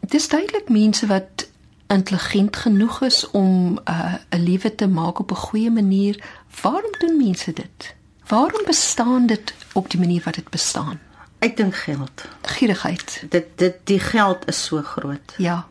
[0.00, 1.48] Dit is duidelik mense wat
[1.86, 6.24] intelligent genoeg is om uh, 'n uh, lewe te maak op 'n goeie manier.
[6.62, 7.94] Waarom doen mense dit?
[8.26, 11.00] Waarom bestaan dit op die manier wat dit bestaan?
[11.38, 12.24] Ek dink geld.
[12.42, 13.24] Gierigheid.
[13.28, 15.34] Dit dit die geld is so groot.
[15.36, 15.66] Ja.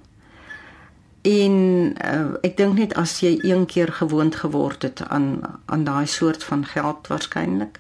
[1.22, 1.54] En
[2.06, 6.44] uh, ek dink net as jy een keer gewoond geword het aan aan daai soort
[6.44, 7.80] van geld waarskynlik.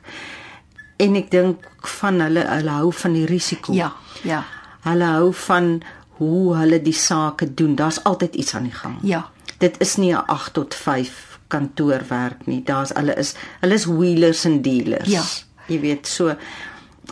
[0.98, 1.68] En ek dink
[2.00, 3.74] van hulle hulle hou van die risiko.
[3.74, 3.92] Ja,
[4.24, 4.42] ja.
[4.88, 5.82] Hulle hou van
[6.18, 7.76] hoe hulle die sake doen.
[7.76, 8.98] Daar's altyd iets aan die gang.
[9.02, 9.30] Ja.
[9.58, 12.62] Dit is nie 'n 8 tot 5 kantoorwerk nie.
[12.66, 15.10] Daar's hulle is hulle is wheelers en dealers.
[15.12, 15.24] Ja.
[15.72, 16.36] Jy weet so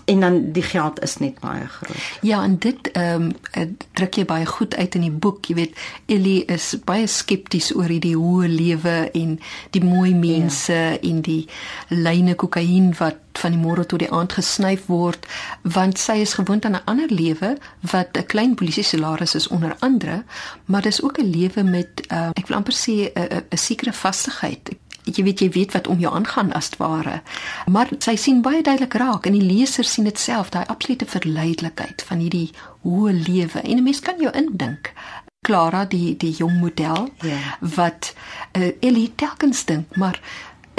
[0.06, 1.97] en dan die geld is net baie groot.
[2.21, 5.80] Ja, en dit ehm um, druk jy baie goed uit in die boek, jy weet,
[6.06, 9.39] Ellie is baie skepties oor hierdie hoë lewe en
[9.75, 10.97] die mooi mense ja.
[11.01, 11.47] en die
[11.89, 15.25] lyne kokain wat van die môre tot die aand gesnyf word,
[15.63, 17.58] want sy is gewoond aan 'n ander lewe
[17.91, 20.23] wat 'n klein polisie salaris is onder andere,
[20.65, 24.75] maar dis ook 'n lewe met uh, ek wil amper sê 'n 'n sekere vastigheid
[25.17, 27.21] jy weet jy weet wat om jou aangaan as ware.
[27.67, 32.04] Maar sy sien baie duidelik raak en die leser sien dit self, daai absolute verleidelikheid
[32.08, 32.52] van hierdie
[32.84, 33.62] hoë lewe.
[33.62, 34.93] En 'n mens kan jou indink.
[35.41, 37.58] Clara die die jong model ja.
[37.60, 38.13] wat
[38.58, 40.19] uh, Ellie telkens dink, maar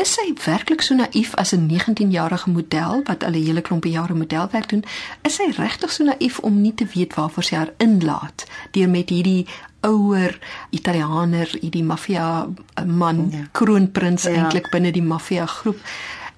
[0.02, 4.14] is sy werklik so naïef as 'n 19-jarige model wat al 'n hele klompie jare
[4.14, 4.84] modelwerk doen?
[5.22, 9.08] Is sy regtig so naïef om nie te weet waarvoor sy haar inlaat deur met
[9.08, 9.46] hierdie
[9.80, 10.38] ouer
[10.70, 12.48] Italianer, hierdie maffia
[12.86, 13.38] man, ja.
[13.52, 14.30] kroonprins ja.
[14.30, 15.78] eintlik binne die maffia groep.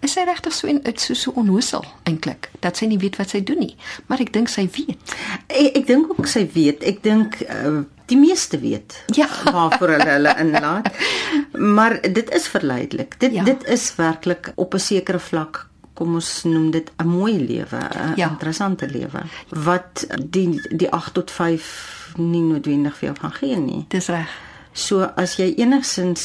[0.01, 3.41] Is sy regtig so en so so onnoosel eintlik dat sy nie weet wat sy
[3.41, 3.77] doen nie,
[4.07, 5.17] maar ek dink sy weet.
[5.49, 6.83] Ek ek dink ook sy weet.
[6.83, 9.29] Ek dink uh, die meeste weet ja.
[9.45, 10.91] waarvoor hulle hulle inlaat.
[11.55, 13.15] Maar dit is verleidelik.
[13.19, 13.45] Dit ja.
[13.45, 18.17] dit is werklik op 'n sekere vlak kom ons noem dit 'n mooi lewe, 'n
[18.17, 18.29] ja.
[18.29, 23.85] interessante lewe wat die die 8 tot 5 nie noodwendig vir jou gaan gee nie.
[23.89, 24.29] Dis reg.
[24.75, 26.25] So as jy enigsins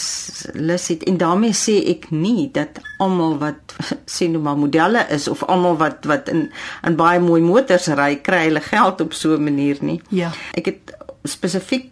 [0.57, 3.75] lus het en daarmee sê ek nie dat almal wat
[4.15, 6.47] sê nou maar modelle is of almal wat wat in
[6.87, 10.01] in baie mooi motors ry kry hulle geld op so 'n manier nie.
[10.09, 10.31] Ja.
[10.57, 11.91] Ek het spesifiek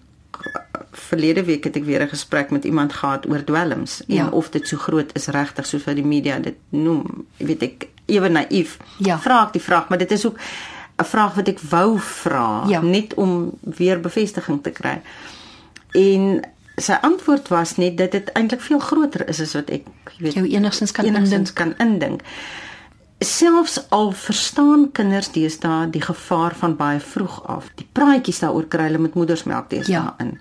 [0.98, 4.30] verlede week het ek weer 'n gesprek met iemand gehad oor dwelms en ja.
[4.30, 7.26] of dit so groot is regtig soos wat die media dit noem.
[7.38, 8.78] Jy weet ek ewe naïef.
[8.98, 9.20] Ja.
[9.20, 10.40] Vra ek die vraag, maar dit is ook
[10.98, 12.82] 'n vraag wat ek wou vra ja.
[12.82, 15.02] net om weer bevestiging te kry.
[15.98, 16.40] En
[16.78, 19.88] sy antwoord was net dat dit eintlik veel groter is as wat ek
[20.22, 22.22] weet jou enigstens kan enigstens kan indink.
[23.20, 27.72] Selfs al verstaan kinders deesdae die gevaar van baie vroeg af.
[27.82, 30.14] Die praatjies daaroor kry hulle met moedersmelk deesdae ja.
[30.22, 30.38] in.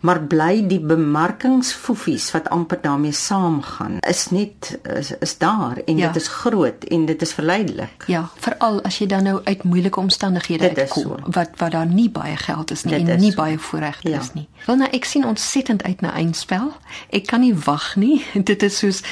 [0.00, 6.06] Maar bly die bemarkingsfoefies wat amper daarmee saamgaan is net is, is daar en ja.
[6.06, 8.04] dit is groot en dit is verleidelik.
[8.06, 11.18] Ja, veral as jy dan nou uit moeilike omstandighede uitkom so.
[11.24, 13.42] wat wat daar nie baie geld is nie dit en is nie so.
[13.42, 14.20] baie voorregte ja.
[14.20, 14.48] is nie.
[14.66, 16.72] Wel nou ek sien ontsettend uit na eindspel.
[17.10, 18.24] Ek kan nie wag nie.
[18.50, 19.02] dit is soos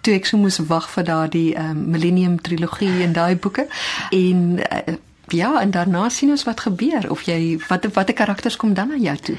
[0.00, 3.68] toe ek so moes wag vir daardie um, Millennium trilogie en daai boeke
[4.10, 4.96] en uh,
[5.34, 8.98] Ja, en daarna sien ons wat gebeur of jy wat watter karakters kom dan na
[9.02, 9.36] jou toe.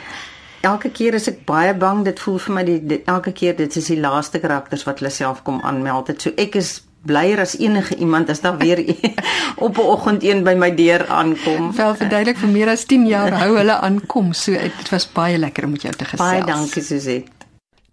[0.67, 3.75] Elke keer is ek baie bang dit voel vir my die, die elke keer dit
[3.79, 6.23] is die laaste karakters wat hulle self kom aanmeld het.
[6.25, 8.81] So ek is blyer as enige iemand as daar weer
[9.65, 11.71] op 'n oggend een by my deur aankom.
[11.75, 14.33] Wel verduidelik vir meer as 10 jaar hou hulle aankom.
[14.33, 16.29] So dit was baie lekker om met jou te gesels.
[16.29, 17.31] Baie dankie Suzette.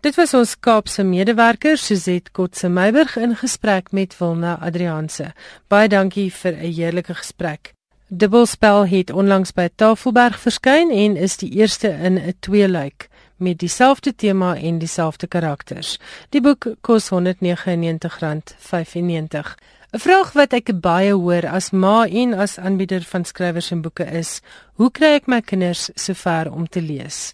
[0.00, 5.32] Dit was ons Kaapse medewerker Suzette Kotse Meiburg in gesprek met Wilna Adrianse.
[5.68, 7.73] Baie dankie vir 'n heerlike gesprek.
[8.16, 14.14] Dubbelspel het onlangs by Tafelberg verskyn en is die eerste in 'n tweeluik met dieselfde
[14.14, 15.98] tema en dieselfde karakters.
[16.28, 19.54] Die boek kos R199.95.
[19.92, 24.04] 'n Vraag wat ek baie hoor as ma en as aanbieder van skrywers en boeke
[24.04, 24.40] is:
[24.74, 27.32] Hoe kry ek my kinders sover om te lees?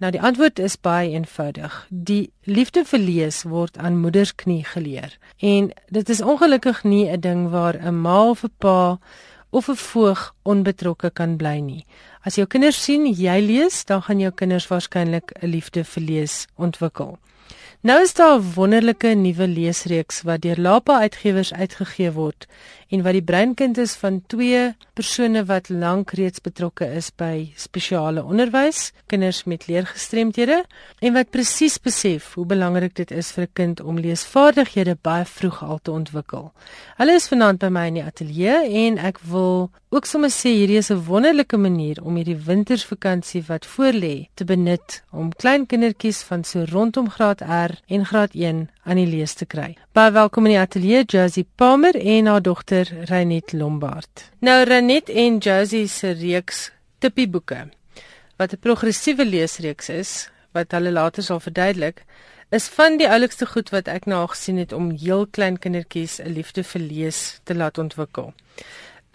[0.00, 1.86] Nou die antwoord is baie eenvoudig.
[1.88, 5.18] Die liefde vir lees word aan moeders knie geleer.
[5.38, 8.98] En dit is ongelukkig nie 'n ding waar 'n ma of 'n pa
[9.50, 11.86] of 'n voog onbetrokke kan bly nie.
[12.22, 16.46] As jou kinders sien jy lees, dan gaan jou kinders waarskynlik 'n liefde vir lees
[16.56, 17.18] ontwikkel.
[17.82, 22.46] Nou is daar 'n wonderlike nuwe leesreeks wat deur Lapa Uitgewers uitgegee word
[22.90, 24.62] en wat die breinkind is van twee
[24.98, 30.64] persone wat lank reeds betrokke is by spesiale onderwys, kinders met leergestremthede
[30.98, 35.62] en wat presies besef hoe belangrik dit is vir 'n kind om leesvaardighede baie vroeg
[35.62, 36.52] al te ontwikkel.
[36.98, 40.78] Hulle is vanaand by my in die ateljee en ek wil ook sommer sê hierdie
[40.78, 46.44] is 'n wonderlike manier om hierdie wintersvakansie wat voorlê te benut om klein kindertjies van
[46.44, 49.76] so rondom graad R en graad 1 aan die lees te kry.
[49.92, 54.30] Baie welkom in die ateljee Josie Palmer en haar dogter Renet Lombard.
[54.40, 57.68] Nou Renet en Josie se reeks Tippie boeke
[58.36, 62.04] wat 'n progressiewe leesreeks is wat hulle later sal verduidelik
[62.50, 66.32] is van die oulikste goed wat ek nou gesien het om heel klein kindertjies 'n
[66.34, 68.32] liefde vir lees te laat ontwikkel.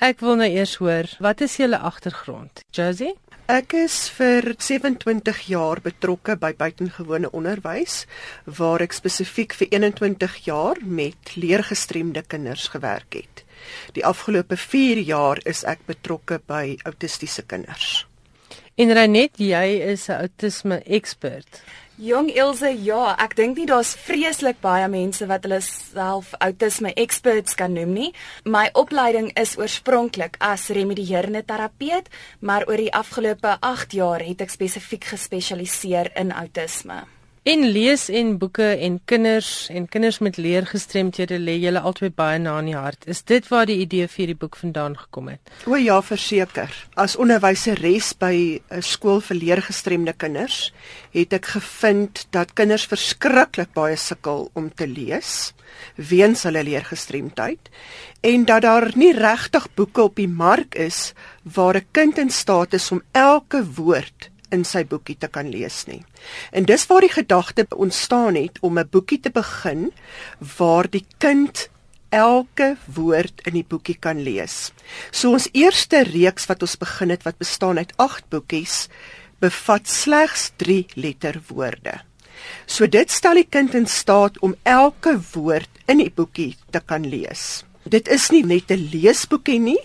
[0.04, 2.60] Ek wil nou eers hoor, wat is julle agtergrond?
[2.76, 3.14] Josie?
[3.48, 8.02] Ek is vir 27 jaar betrokke by buitengewone onderwys
[8.58, 13.46] waar ek spesifiek vir 21 jaar met leergestremde kinders gewerk het.
[13.96, 18.04] Die afgelope 4 jaar is ek betrokke by autistiese kinders.
[18.76, 21.64] En Renet, jy is 'n autisme ekspert.
[21.96, 27.56] Jong Ilse, ja, ek dink nie daar's vreeslik baie mense wat hulle self autisme experts
[27.56, 28.10] kan noem nie.
[28.44, 32.12] My opleiding is oorspronklik as remedierende terapeut,
[32.44, 37.06] maar oor die afgelope 8 jaar het ek spesifiek gespesialiseer in autisme.
[37.46, 42.56] En lees en boeke en kinders en kinders met leergestremthede lê julle albei baie na
[42.58, 43.06] in die hart.
[43.06, 45.54] Is dit waar die idee vir hierdie boek vandaan gekom het?
[45.70, 46.74] O ja, verseker.
[46.98, 48.34] As onderwyseres by
[48.72, 50.74] 'n skool vir leergestremde kinders,
[51.14, 55.54] het ek gevind dat kinders verskriklik baie sukkel om te lees
[55.96, 57.70] weens hulle leergestremdheid
[58.22, 62.74] en dat daar nie regtig boeke op die mark is waar 'n kind in staat
[62.74, 66.04] is om elke woord in sy boekie te kan lees nie.
[66.52, 69.92] En dis waar die gedagte ontstaan het om 'n boekie te begin
[70.58, 71.70] waar die kind
[72.10, 74.72] elke woord in die boekie kan lees.
[75.12, 78.88] So ons eerste reeks wat ons begin het wat bestaan uit 8 boekies
[79.40, 82.00] bevat slegs 3 letterwoorde.
[82.66, 87.06] So dit stel die kind in staat om elke woord in die boekie te kan
[87.08, 87.64] lees.
[87.86, 89.80] Dit is nie net 'n leesboekie nie,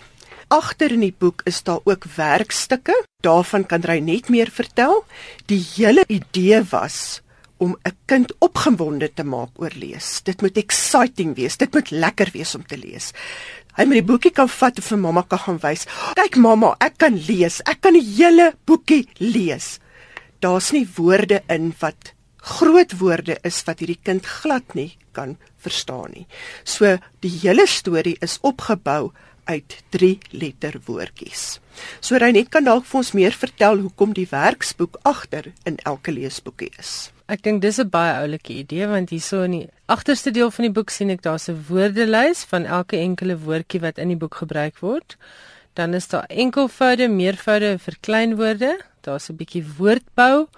[0.51, 2.95] agter in die boek is daar ook werkstukke.
[3.25, 5.05] Daarvan kan jy net meer vertel.
[5.47, 7.23] Die hele idee was
[7.59, 10.23] om 'n kind opgewonde te maak oor lees.
[10.23, 11.57] Dit moet exciting wees.
[11.57, 13.13] Dit moet lekker wees om te lees.
[13.77, 15.87] Hy moet die boekie kan vat en vir mamma kan gaan wys.
[16.15, 17.61] Kyk mamma, ek kan lees.
[17.65, 19.79] Ek kan die hele boekie lees.
[20.41, 26.11] Daar's nie woorde in wat groot woorde is wat hierdie kind glad nie kan verstaan
[26.15, 26.27] nie.
[26.65, 29.13] So die hele storie is opgebou
[29.51, 31.59] uit 3 letterwoordjies.
[32.01, 36.71] So Reinet kan dalk vir ons meer vertel hoekom die werksboek agter in elke leesboekie
[36.79, 37.11] is.
[37.31, 40.75] Ek dink dis 'n baie oulike idee want hierso in die agterste deel van die
[40.79, 44.79] boek sien ek daar's 'n woordelys van elke enkele woordjie wat in die boek gebruik
[44.81, 45.17] word.
[45.75, 48.81] Dan is daar enkelvoude, meervoude en verkleinwoorde.
[49.03, 50.49] Daar's 'n bietjie woordbou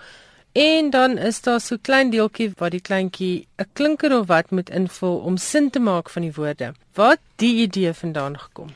[0.53, 4.71] En dan is daar so klein deeltjie waar die kleintjie 'n klinker of wat moet
[4.71, 6.75] invul om sin te maak van die woorde.
[6.95, 8.69] Wat die idee vandaan gekom?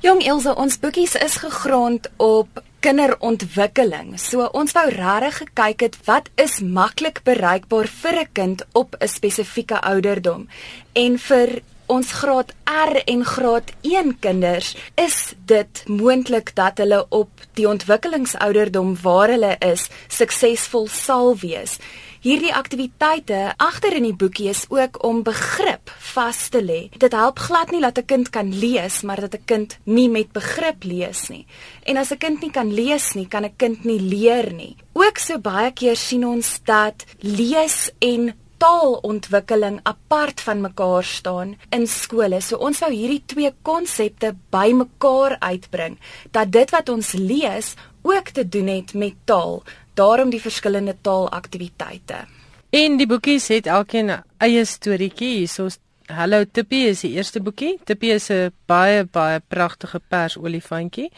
[0.00, 4.18] Jong Elsa, ons boekies is gegrond op kinderontwikkeling.
[4.18, 9.08] So ons wou regtig gekyk het wat is maklik bereikbaar vir 'n kind op 'n
[9.08, 10.48] spesifieke ouderdom.
[10.92, 11.62] En vir
[11.92, 18.94] ons graad R en graad 1 kinders is dit moontlik dat hulle op die ontwikkelingsouderdom
[19.02, 21.76] waar hulle is suksesvol sal wees.
[22.22, 26.80] Hierdie aktiwiteite agter in die boekie is ook om begrip vas te lê.
[27.02, 30.32] Dit help glad nie dat 'n kind kan lees, maar dat 'n kind nie met
[30.32, 31.46] begrip lees nie.
[31.82, 34.76] En as 'n kind nie kan lees nie, kan 'n kind nie leer nie.
[34.92, 41.86] Ook so baie keer sien ons dat lees en taalontwikkeling apart van mekaar staan in
[41.90, 42.38] skole.
[42.40, 45.96] So ons wou hierdie twee konsepte bymekaar uitbring
[46.30, 47.72] dat dit wat ons lees
[48.06, 49.62] ook te doen het met taal
[49.98, 52.22] daarom die verskillende taalaktiwiteite.
[52.70, 55.38] En die boekies het elkeen 'n eie storieetjie.
[55.38, 57.78] Hiersoos Hallo Tippie is die eerste boekie.
[57.84, 61.10] Tippie is 'n baie baie pragtige pers olifantjie.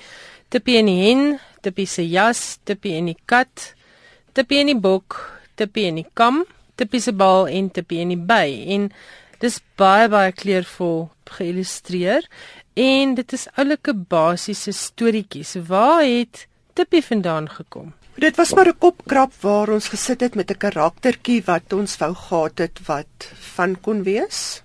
[0.49, 3.75] Tippie en die hen, Tippie se jas, Tippie en die kat,
[4.33, 8.21] Tippie en die bok, Tippie en die kam, Tippie se bal en Tippie en die
[8.21, 8.49] by.
[8.75, 8.89] En
[9.43, 12.27] dis baie baie kleurvol geïllustreer
[12.75, 15.57] en dit is oulike basiese storieetjies.
[15.69, 17.93] Waar het Tippie vandaan gekom?
[18.15, 22.15] Dit was maar 'n kopkrap waar ons gesit het met 'n karaktertjie wat ons wou
[22.15, 24.63] gehad het wat van kon wees.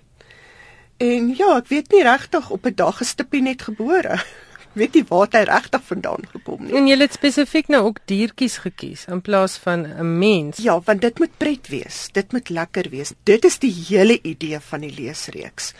[0.96, 4.20] En ja, ek weet nie regtig op 'n dag gestipie net gebore.
[4.72, 6.74] weet nie waar hy regtig vandaan gekom nie.
[6.78, 10.58] En jy het spesifiek nou ook diertjies gekies in plaas van 'n mens.
[10.62, 12.08] Ja, want dit moet pret wees.
[12.12, 13.12] Dit moet lekker wees.
[13.24, 15.74] Dit is die hele idee van die leesreeks.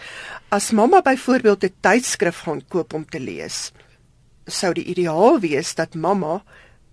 [0.49, 3.73] As mamma byvoorbeeld 'n tydskrif gaan koop om te lees,
[4.47, 6.43] sou die ideaal wees dat mamma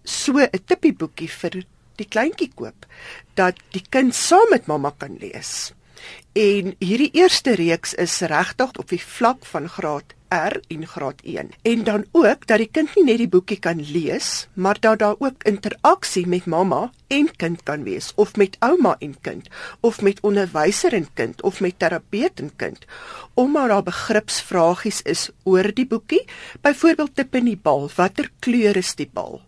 [0.04, 1.64] so 'n tippieboekie vir
[1.96, 2.86] die kleintjie koop
[3.34, 5.74] dat die kind saam met mamma kan lees.
[6.34, 11.50] En hierdie eerste reeks is regtig op die vlak van graad R en graad 1.
[11.62, 15.16] En dan ook dat die kind nie net die boekie kan lees, maar dat daar
[15.20, 20.20] ook interaksie met mamma en kind kan wees of met ouma en kind of met
[20.22, 22.86] onderwyser en kind of met terapeut en kind.
[23.34, 26.26] Omdat daar begripsvragies is oor die boekie,
[26.62, 29.42] byvoorbeeld tip in die bal, watter kleur is die bal?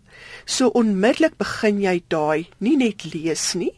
[0.44, 3.72] So onmiddellik begin jy daai nie net lees nie,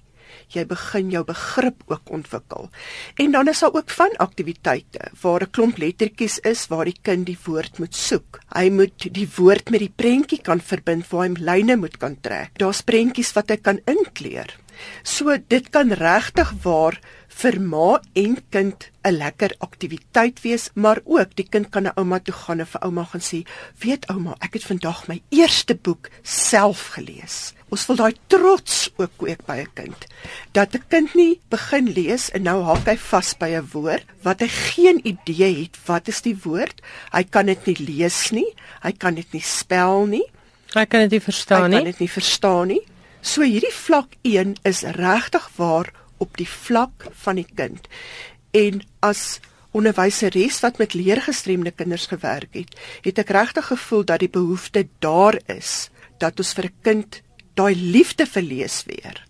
[0.55, 2.71] jy begin jou begrip ook ontwikkel.
[3.17, 7.27] En dan is daar ook van aktiwiteite waar 'n klomp lettertjies is waar die kind
[7.27, 8.41] die woord moet soek.
[8.55, 12.51] Hy moet die woord met die prentjie kan verbind waar hy lyne moet kan trek.
[12.59, 14.59] Daar's prentjies wat hy kan inkleur.
[15.03, 21.35] So dit kan regtig waar vir ma en kind 'n lekker aktiwiteit wees, maar ook
[21.35, 23.43] die kind kan na ouma toe gaan en vir ouma gaan sê,
[23.79, 29.11] "Weet ouma, ek het vandag my eerste boek self gelees." Ons wil daai trots ook
[29.17, 30.07] kweek by 'n kind.
[30.53, 34.41] Dat 'n kind nie begin lees en nou hak hy vas by 'n woord wat
[34.41, 36.83] hy geen idee het wat is die woord.
[37.13, 40.27] Hy kan dit nie lees nie, hy kan dit nie spel nie.
[40.75, 41.77] Hy kan dit nie verstaan nie.
[41.77, 42.81] Hy kan dit nie verstaan nie.
[43.21, 47.89] So hierdie vlak 1 is regtig waar op die vlak van die kind.
[48.53, 49.41] En as
[49.73, 55.39] onderwyseres wat met leergestremde kinders gewerk het, het ek regtig gevoel dat die behoefte daar
[55.49, 55.89] is
[56.21, 57.23] dat ons vir 'n kind
[57.55, 59.25] daai liefde verlees weer.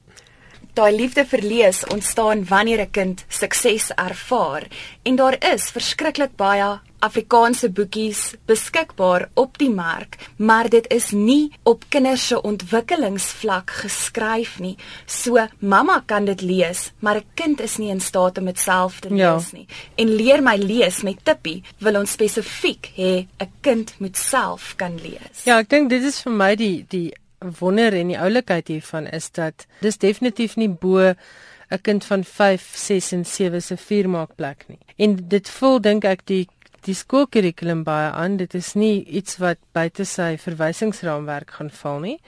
[0.74, 4.66] Daai liefde verlees ontstaan wanneer 'n kind sukses ervaar
[5.02, 11.50] en daar is verskriklik baie Afrikaanse boekies beskikbaar op die mark, maar dit is nie
[11.66, 14.76] op kinders se ontwikkelingsvlak geskryf nie.
[15.06, 19.00] So mamma kan dit lees, maar 'n kind is nie in staat om dit self
[19.00, 19.34] te ja.
[19.34, 19.66] lees nie.
[19.96, 24.94] En leer my lees met Tippie wil ons spesifiek hê 'n kind moet self kan
[25.02, 25.44] lees.
[25.44, 27.12] Ja, ek dink dit is vir my die die
[27.58, 31.14] wonder en die oulikheid hiervan is dat dis definitief nie bo
[31.72, 34.78] 'n kind van 5, 6 en 7 se vuurmaakplek nie.
[34.96, 36.48] En dit voel dink ek die
[36.86, 38.36] die skoolkurrikulum baie aan.
[38.36, 42.18] Dit is nie iets wat buite sy verwysingsraamwerk gaan val nie.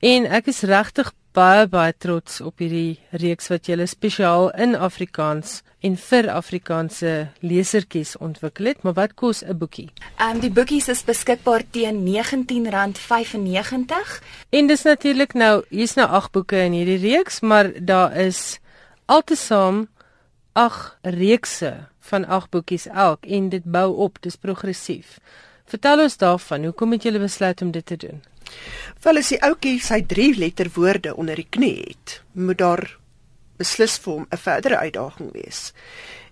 [0.00, 5.62] En ek is regtig baie baie trots op hierdie reeks wat julle spesiaal in Afrikaans
[5.86, 8.82] en vir Afrikaanse lesertjies ontwikkel het.
[8.82, 9.90] Maar wat kos 'n boekie?
[10.18, 14.20] Ehm um, die boekies is beskikbaar teen R19.95.
[14.50, 18.58] En dis natuurlik nou, hier's nou 8 boeke in hierdie reeks, maar daar is
[19.06, 19.88] altesaam
[20.52, 25.18] 8 reekse van 8 boekies elk en dit bou op, dis progressief.
[25.70, 28.22] Vertel ons daarvan, hoekom het julle besluit om dit te doen?
[29.02, 32.86] Wel as die ouetjie sy 3 letter woorde onder die knie het, moet daar
[33.60, 35.72] beslis vir hom 'n verdere uitdaging wees.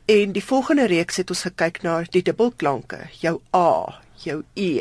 [0.06, 4.80] En die volgende reeks het ons gekyk na die dubbelklanke, jou a, jou e,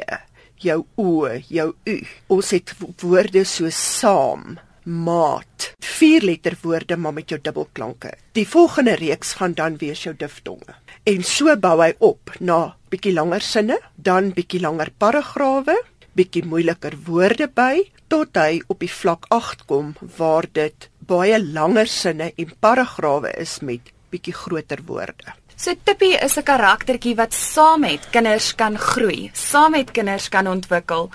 [0.55, 1.97] jou o, jou u.
[2.27, 4.57] Ons het woorde so saam,
[4.88, 5.73] maat.
[5.83, 8.13] Vier letterwoorde maar met jou dubbelklanke.
[8.31, 10.77] Die volgende reeks gaan dan wees jou diftonge.
[11.03, 15.75] En so bou hy op na bietjie langer sinne, dan bietjie langer paragrawe,
[16.17, 21.89] bietjie moeiliker woorde by tot hy op die vlak 8 kom waar dit baie langer
[21.91, 25.35] sinne en paragrawe is met bietjie groter woorde.
[25.57, 30.47] So Tippie is 'n karaktertjie wat saam met kinders kan groei, saam met kinders kan
[30.47, 31.09] ontwikkel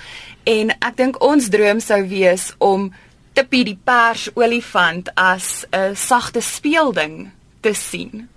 [0.45, 2.93] en ek dink ons droom sou wees om
[3.33, 7.31] Tippie die pers olifant as 'n sagte speelding
[7.61, 8.29] te sien.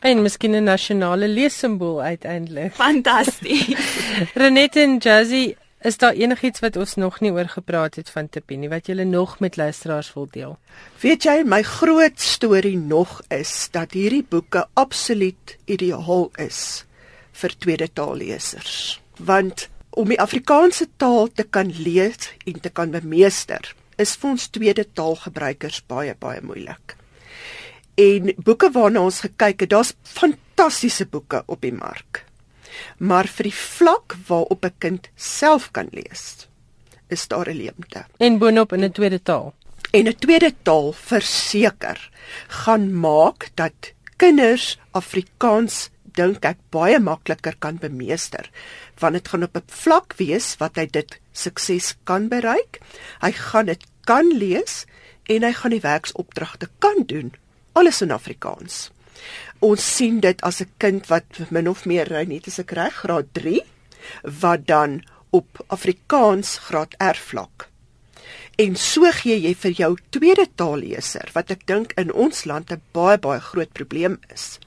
[0.00, 2.74] En miskien 'n nasionale leessimbool uiteindelik.
[2.74, 3.96] Fantasties.
[4.42, 8.56] Renette en Jazzy, is daar enigiets wat ons nog nie oor gepraat het van Tippie
[8.56, 10.58] nie wat julle nog met luisteraars wil deel?
[11.00, 16.84] Weet jy, my groot storie nog is dat hierdie boeke absoluut ideaal is
[17.32, 19.00] vir tweede taallesers.
[19.16, 24.48] Want om die Afrikaanse taal te kan lees en te kan bemeester, is vir ons
[24.48, 26.96] tweede taalgebruikers baie baie moeilik.
[28.00, 32.24] En boeke waarna ons gekyk het, daar's fantastiese boeke op die mark.
[32.98, 36.48] Maar vir die vlak waarop 'n kind self kan lees,
[37.08, 38.06] is daar 'n leemte.
[38.18, 39.54] En boonop in 'n tweede taal.
[39.92, 42.10] En 'n tweede taal verseker
[42.48, 48.50] gaan maak dat kinders Afrikaans dink ek baie makliker kan bemeester
[49.02, 52.80] want dit gaan op 'n vlak wees wat hy dit sukses kan bereik.
[53.20, 54.84] Hy gaan dit kan lees
[55.28, 57.34] en hy gaan die werksopdragte kan doen
[57.74, 58.90] alles in Afrikaans.
[59.64, 63.28] Ons sien dit as 'n kind wat min of meer net as ek reg graad
[63.32, 63.62] 3
[64.40, 67.68] wat dan op Afrikaans graad R vlak.
[68.56, 72.82] En so gee jy vir jou tweede taalleser wat ek dink in ons land 'n
[72.92, 74.58] baie baie groot probleem is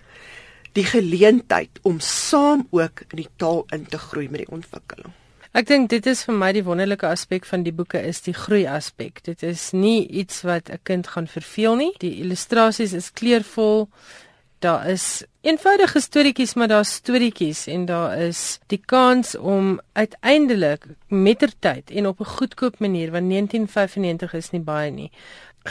[0.73, 5.13] die geleentheid om saam ook in die taal in te groei met die ontwikkeling.
[5.53, 8.65] Ek dink dit is vir my die wonderlike aspek van die boeke is die groei
[8.67, 9.23] aspek.
[9.23, 11.93] Dit is nie iets wat 'n kind gaan verveel nie.
[11.99, 13.87] Die illustrasies is kleurvol.
[14.59, 21.91] Daar is eenvoudige storieetjies, maar daar's storieetjies en daar is die kans om uiteindelik mettertyd
[21.91, 25.11] en op 'n goedkoop manier want 1995 is nie baie nie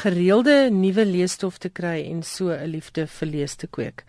[0.03, 4.05] gereelde nuwe leesstof te kry en so 'n liefde vir lees te kweek.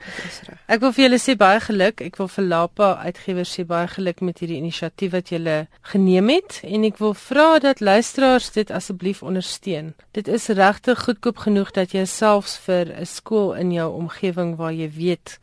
[0.67, 2.01] Ek wil vir julle sê baie geluk.
[2.01, 6.59] Ek wil vir Lapa uitgewers sê baie geluk met hierdie inisiatief wat julle geneem het
[6.63, 9.93] en ek wil vra dat luisteraars dit asseblief ondersteun.
[10.11, 14.73] Dit is regtig goedkoop genoeg dat jy selfs vir 'n skool in jou omgewing waar
[14.73, 15.39] jy weet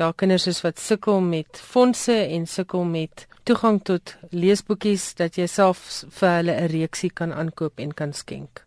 [0.00, 5.46] daar kinders is wat sukkel met fondse en sukkel met toegang tot leesboekies dat jy
[5.46, 5.82] self
[6.18, 8.64] vir hulle 'n reeksie kan aankoop en kan skenk.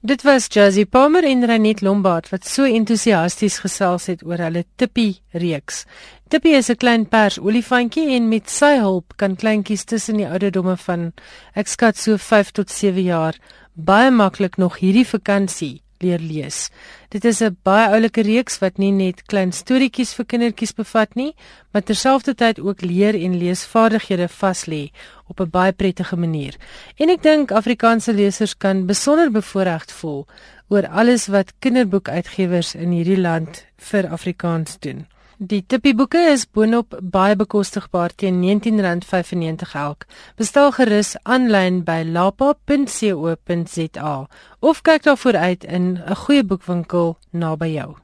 [0.00, 5.22] Dit was Jazzy Palmer en Renet Lombard wat so entoesiasties gesels het oor hulle Tippie
[5.32, 5.86] reeks.
[6.28, 10.76] Tippie is 'n klein pers olifantjie en met sy hulp kan kleintjies tussen die ouderdomme
[10.76, 11.12] van
[11.54, 13.34] ek skat so 5 tot 7 jaar
[13.72, 16.70] baie maklik nog hierdie vakansie leer lees.
[17.08, 21.34] Dit is 'n baie oulike reeks wat nie net klein storieetjies vir kindertjies bevat nie,
[21.72, 24.90] maar terselfdertyd ook leer en leesvaardighede vas lê
[25.28, 26.54] op 'n baie prettige manier.
[26.96, 30.26] En ek dink Afrikaanse lesers kan besonder bevoorreg voel
[30.68, 35.06] oor alles wat kinderboekuitgewers in hierdie land vir Afrikaans doen.
[35.36, 40.06] Die tippieboeke is boonop baie bekostigbaar teen R19.95 elk.
[40.40, 44.14] Bestel gerus aanlyn by lapa.co.za
[44.60, 47.96] of kyk daarvoor uit in 'n goeie boekwinkel naby jou.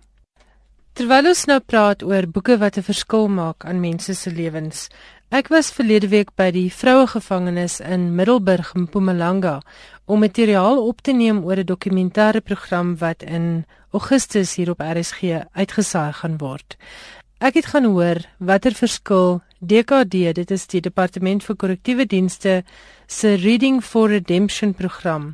[0.93, 4.89] Terwyl ons nou praat oor boeke wat 'n verskil maak aan mense se lewens.
[5.31, 9.63] Ek was verlede week by die vroue gevangenis in Middelburg, Mpumalanga,
[10.05, 15.23] om materiaal op te neem oor 'n dokumentêre program wat in Augustus hier op RSG
[15.53, 16.77] uitgesaai gaan word.
[17.43, 22.61] Ek het gaan hoor watter verskil DKD, dit is die Departement vir Korrektiewe Dienste
[23.11, 25.25] se Reading for Redemption program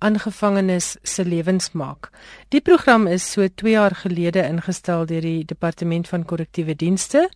[0.00, 2.08] aan gevangenes se lewens maak.
[2.48, 7.28] Die program is so 2 jaar gelede ingestel deur die Departement van Korrektiewe Dienste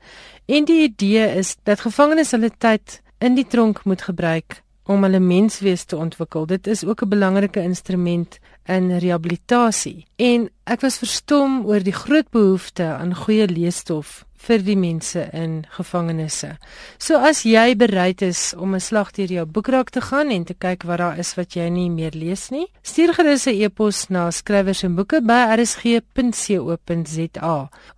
[0.48, 5.20] en die idee is dat gevangenes hulle tyd in die tronk moet gebruik om hulle
[5.20, 6.46] menswees te ontwikkel.
[6.46, 10.06] Dit is ook 'n belangrike instrument in rehabilitasie.
[10.16, 15.66] En ek was verstom oor die groot behoefte aan goeie leesstof vir die mense in
[15.76, 16.56] gevangenisse.
[16.98, 20.54] So as jy bereid is om 'n slag deur jou boekrak te gaan en te
[20.54, 24.30] kyk wat daar is wat jy nie meer lees nie, stuur gerus 'n e-pos na
[24.30, 26.88] skrywers en boeke by rsg.co.za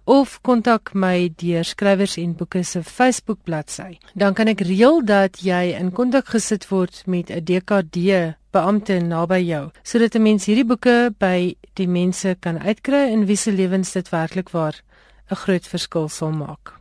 [0.04, 3.98] of kontak my deur skrywers en boeke se Facebook bladsy.
[4.14, 9.40] Dan kan ek reël dat jy in kontak gesit word met 'n DKD beampte naby
[9.44, 13.92] jou sodat 'n mens hierdie boeke by die mense kan uitkry in wie se lewens
[13.92, 14.74] dit werklik waar
[15.30, 16.78] 'n groot verskil sal maak.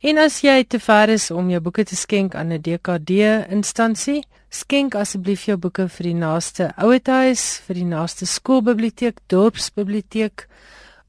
[0.00, 3.10] En as jy te ver is om jou boeke te skenk aan 'n DKD
[3.50, 10.46] instansie, skenk asseblief jou boeke vir die naaste ouetehuis, vir die naaste skoolbiblioteek, dorpsbiblioteek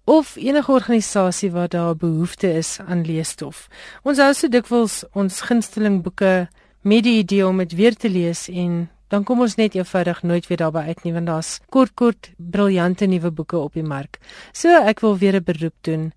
[0.07, 3.67] of enige organisasie waar daar behoefte is aan leesstof.
[4.03, 6.47] Ons hou so dikwels ons gunsteling boeke
[6.81, 10.47] met die idee om dit weer te lees en dan kom ons net eenvoudig nooit
[10.47, 14.19] weer daarby uit nie want daar's kort kort briljante nuwe boeke op die mark.
[14.53, 16.13] So ek wil weer 'n beroep doen.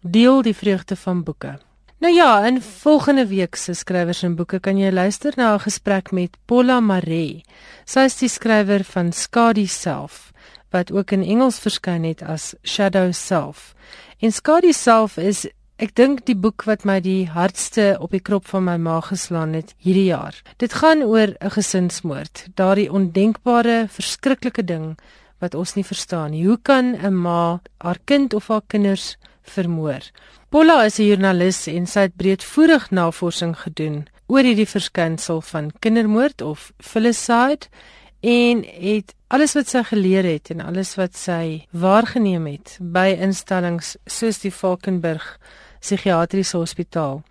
[0.00, 1.58] Deel die vreugde van boeke.
[2.00, 6.10] Nou ja, in volgende week se skrywers en boeke kan jy luister na 'n gesprek
[6.10, 7.44] met Paula Maree.
[7.84, 10.32] Sy is die skrywer van Skadi Self
[10.70, 13.74] wat ook in Engels verskyn het as Shadow Self.
[14.20, 15.46] En Skadi Self is
[15.76, 19.52] Ek dink die boek wat my die hardste op die krop van my maag geslaan
[19.52, 20.42] het hierdie jaar.
[20.56, 24.98] Dit gaan oor 'n gesinsmoord, daardie ondenkbare, verskriklike ding
[25.38, 26.46] wat ons nie verstaan nie.
[26.46, 30.00] Hoe kan 'n ma haar kind of haar kinders vermoor?
[30.48, 36.42] Paula is 'n joernalis en sy het breedvoerig navorsing gedoen oor hierdie verskynsel van kindermoord
[36.42, 37.66] of filicide
[38.20, 43.96] en het alles wat sy geleer het en alles wat sy waargeneem het by instellings
[44.06, 45.38] soos die Valkenburg
[45.80, 47.22] psigiatriese hospitaal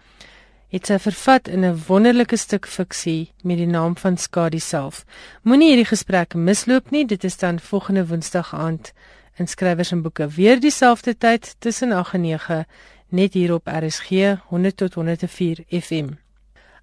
[0.70, 5.06] het sy vervat in 'n wonderlike stuk fiksie met die naam van Skadi self.
[5.44, 7.06] Moenie hierdie gesprek misloop nie.
[7.06, 8.94] Dit is dan volgende Woensdag aand
[9.40, 12.66] in skrywers en boeke weer dieselfde tyd tussen 8 en 9
[13.10, 14.10] net hier op RSG
[14.48, 16.10] 100 tot 104 FM.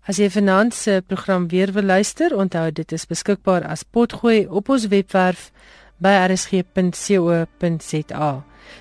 [0.07, 4.69] As jy vanaand se program weer wil luister, onthou dit is beskikbaar as potgooi op
[4.69, 5.51] ons webwerf
[5.99, 7.47] by rsg.co.za.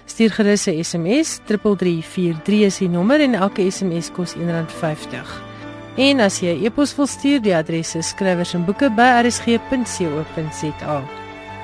[0.06, 5.42] Stuur gerus 'n SMS 3343 is die nommer en elke SMS kos R1.50.
[5.98, 8.54] En as jy 'n e e-pos wil stuur, die adres is skrywers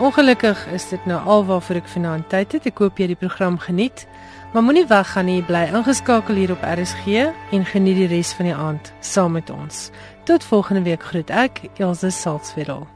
[0.01, 2.65] Ongelukkig is dit nou alwaarvoor ek vanaand tyd het.
[2.71, 4.07] Ek hoop jy die program geniet.
[4.49, 8.55] Maar moenie weggaan nie, bly ingeskakel hier op RSG en geniet die res van die
[8.55, 9.91] aand saam met ons.
[10.25, 12.87] Tot volgende week groet ek, Elsje Salzwetel.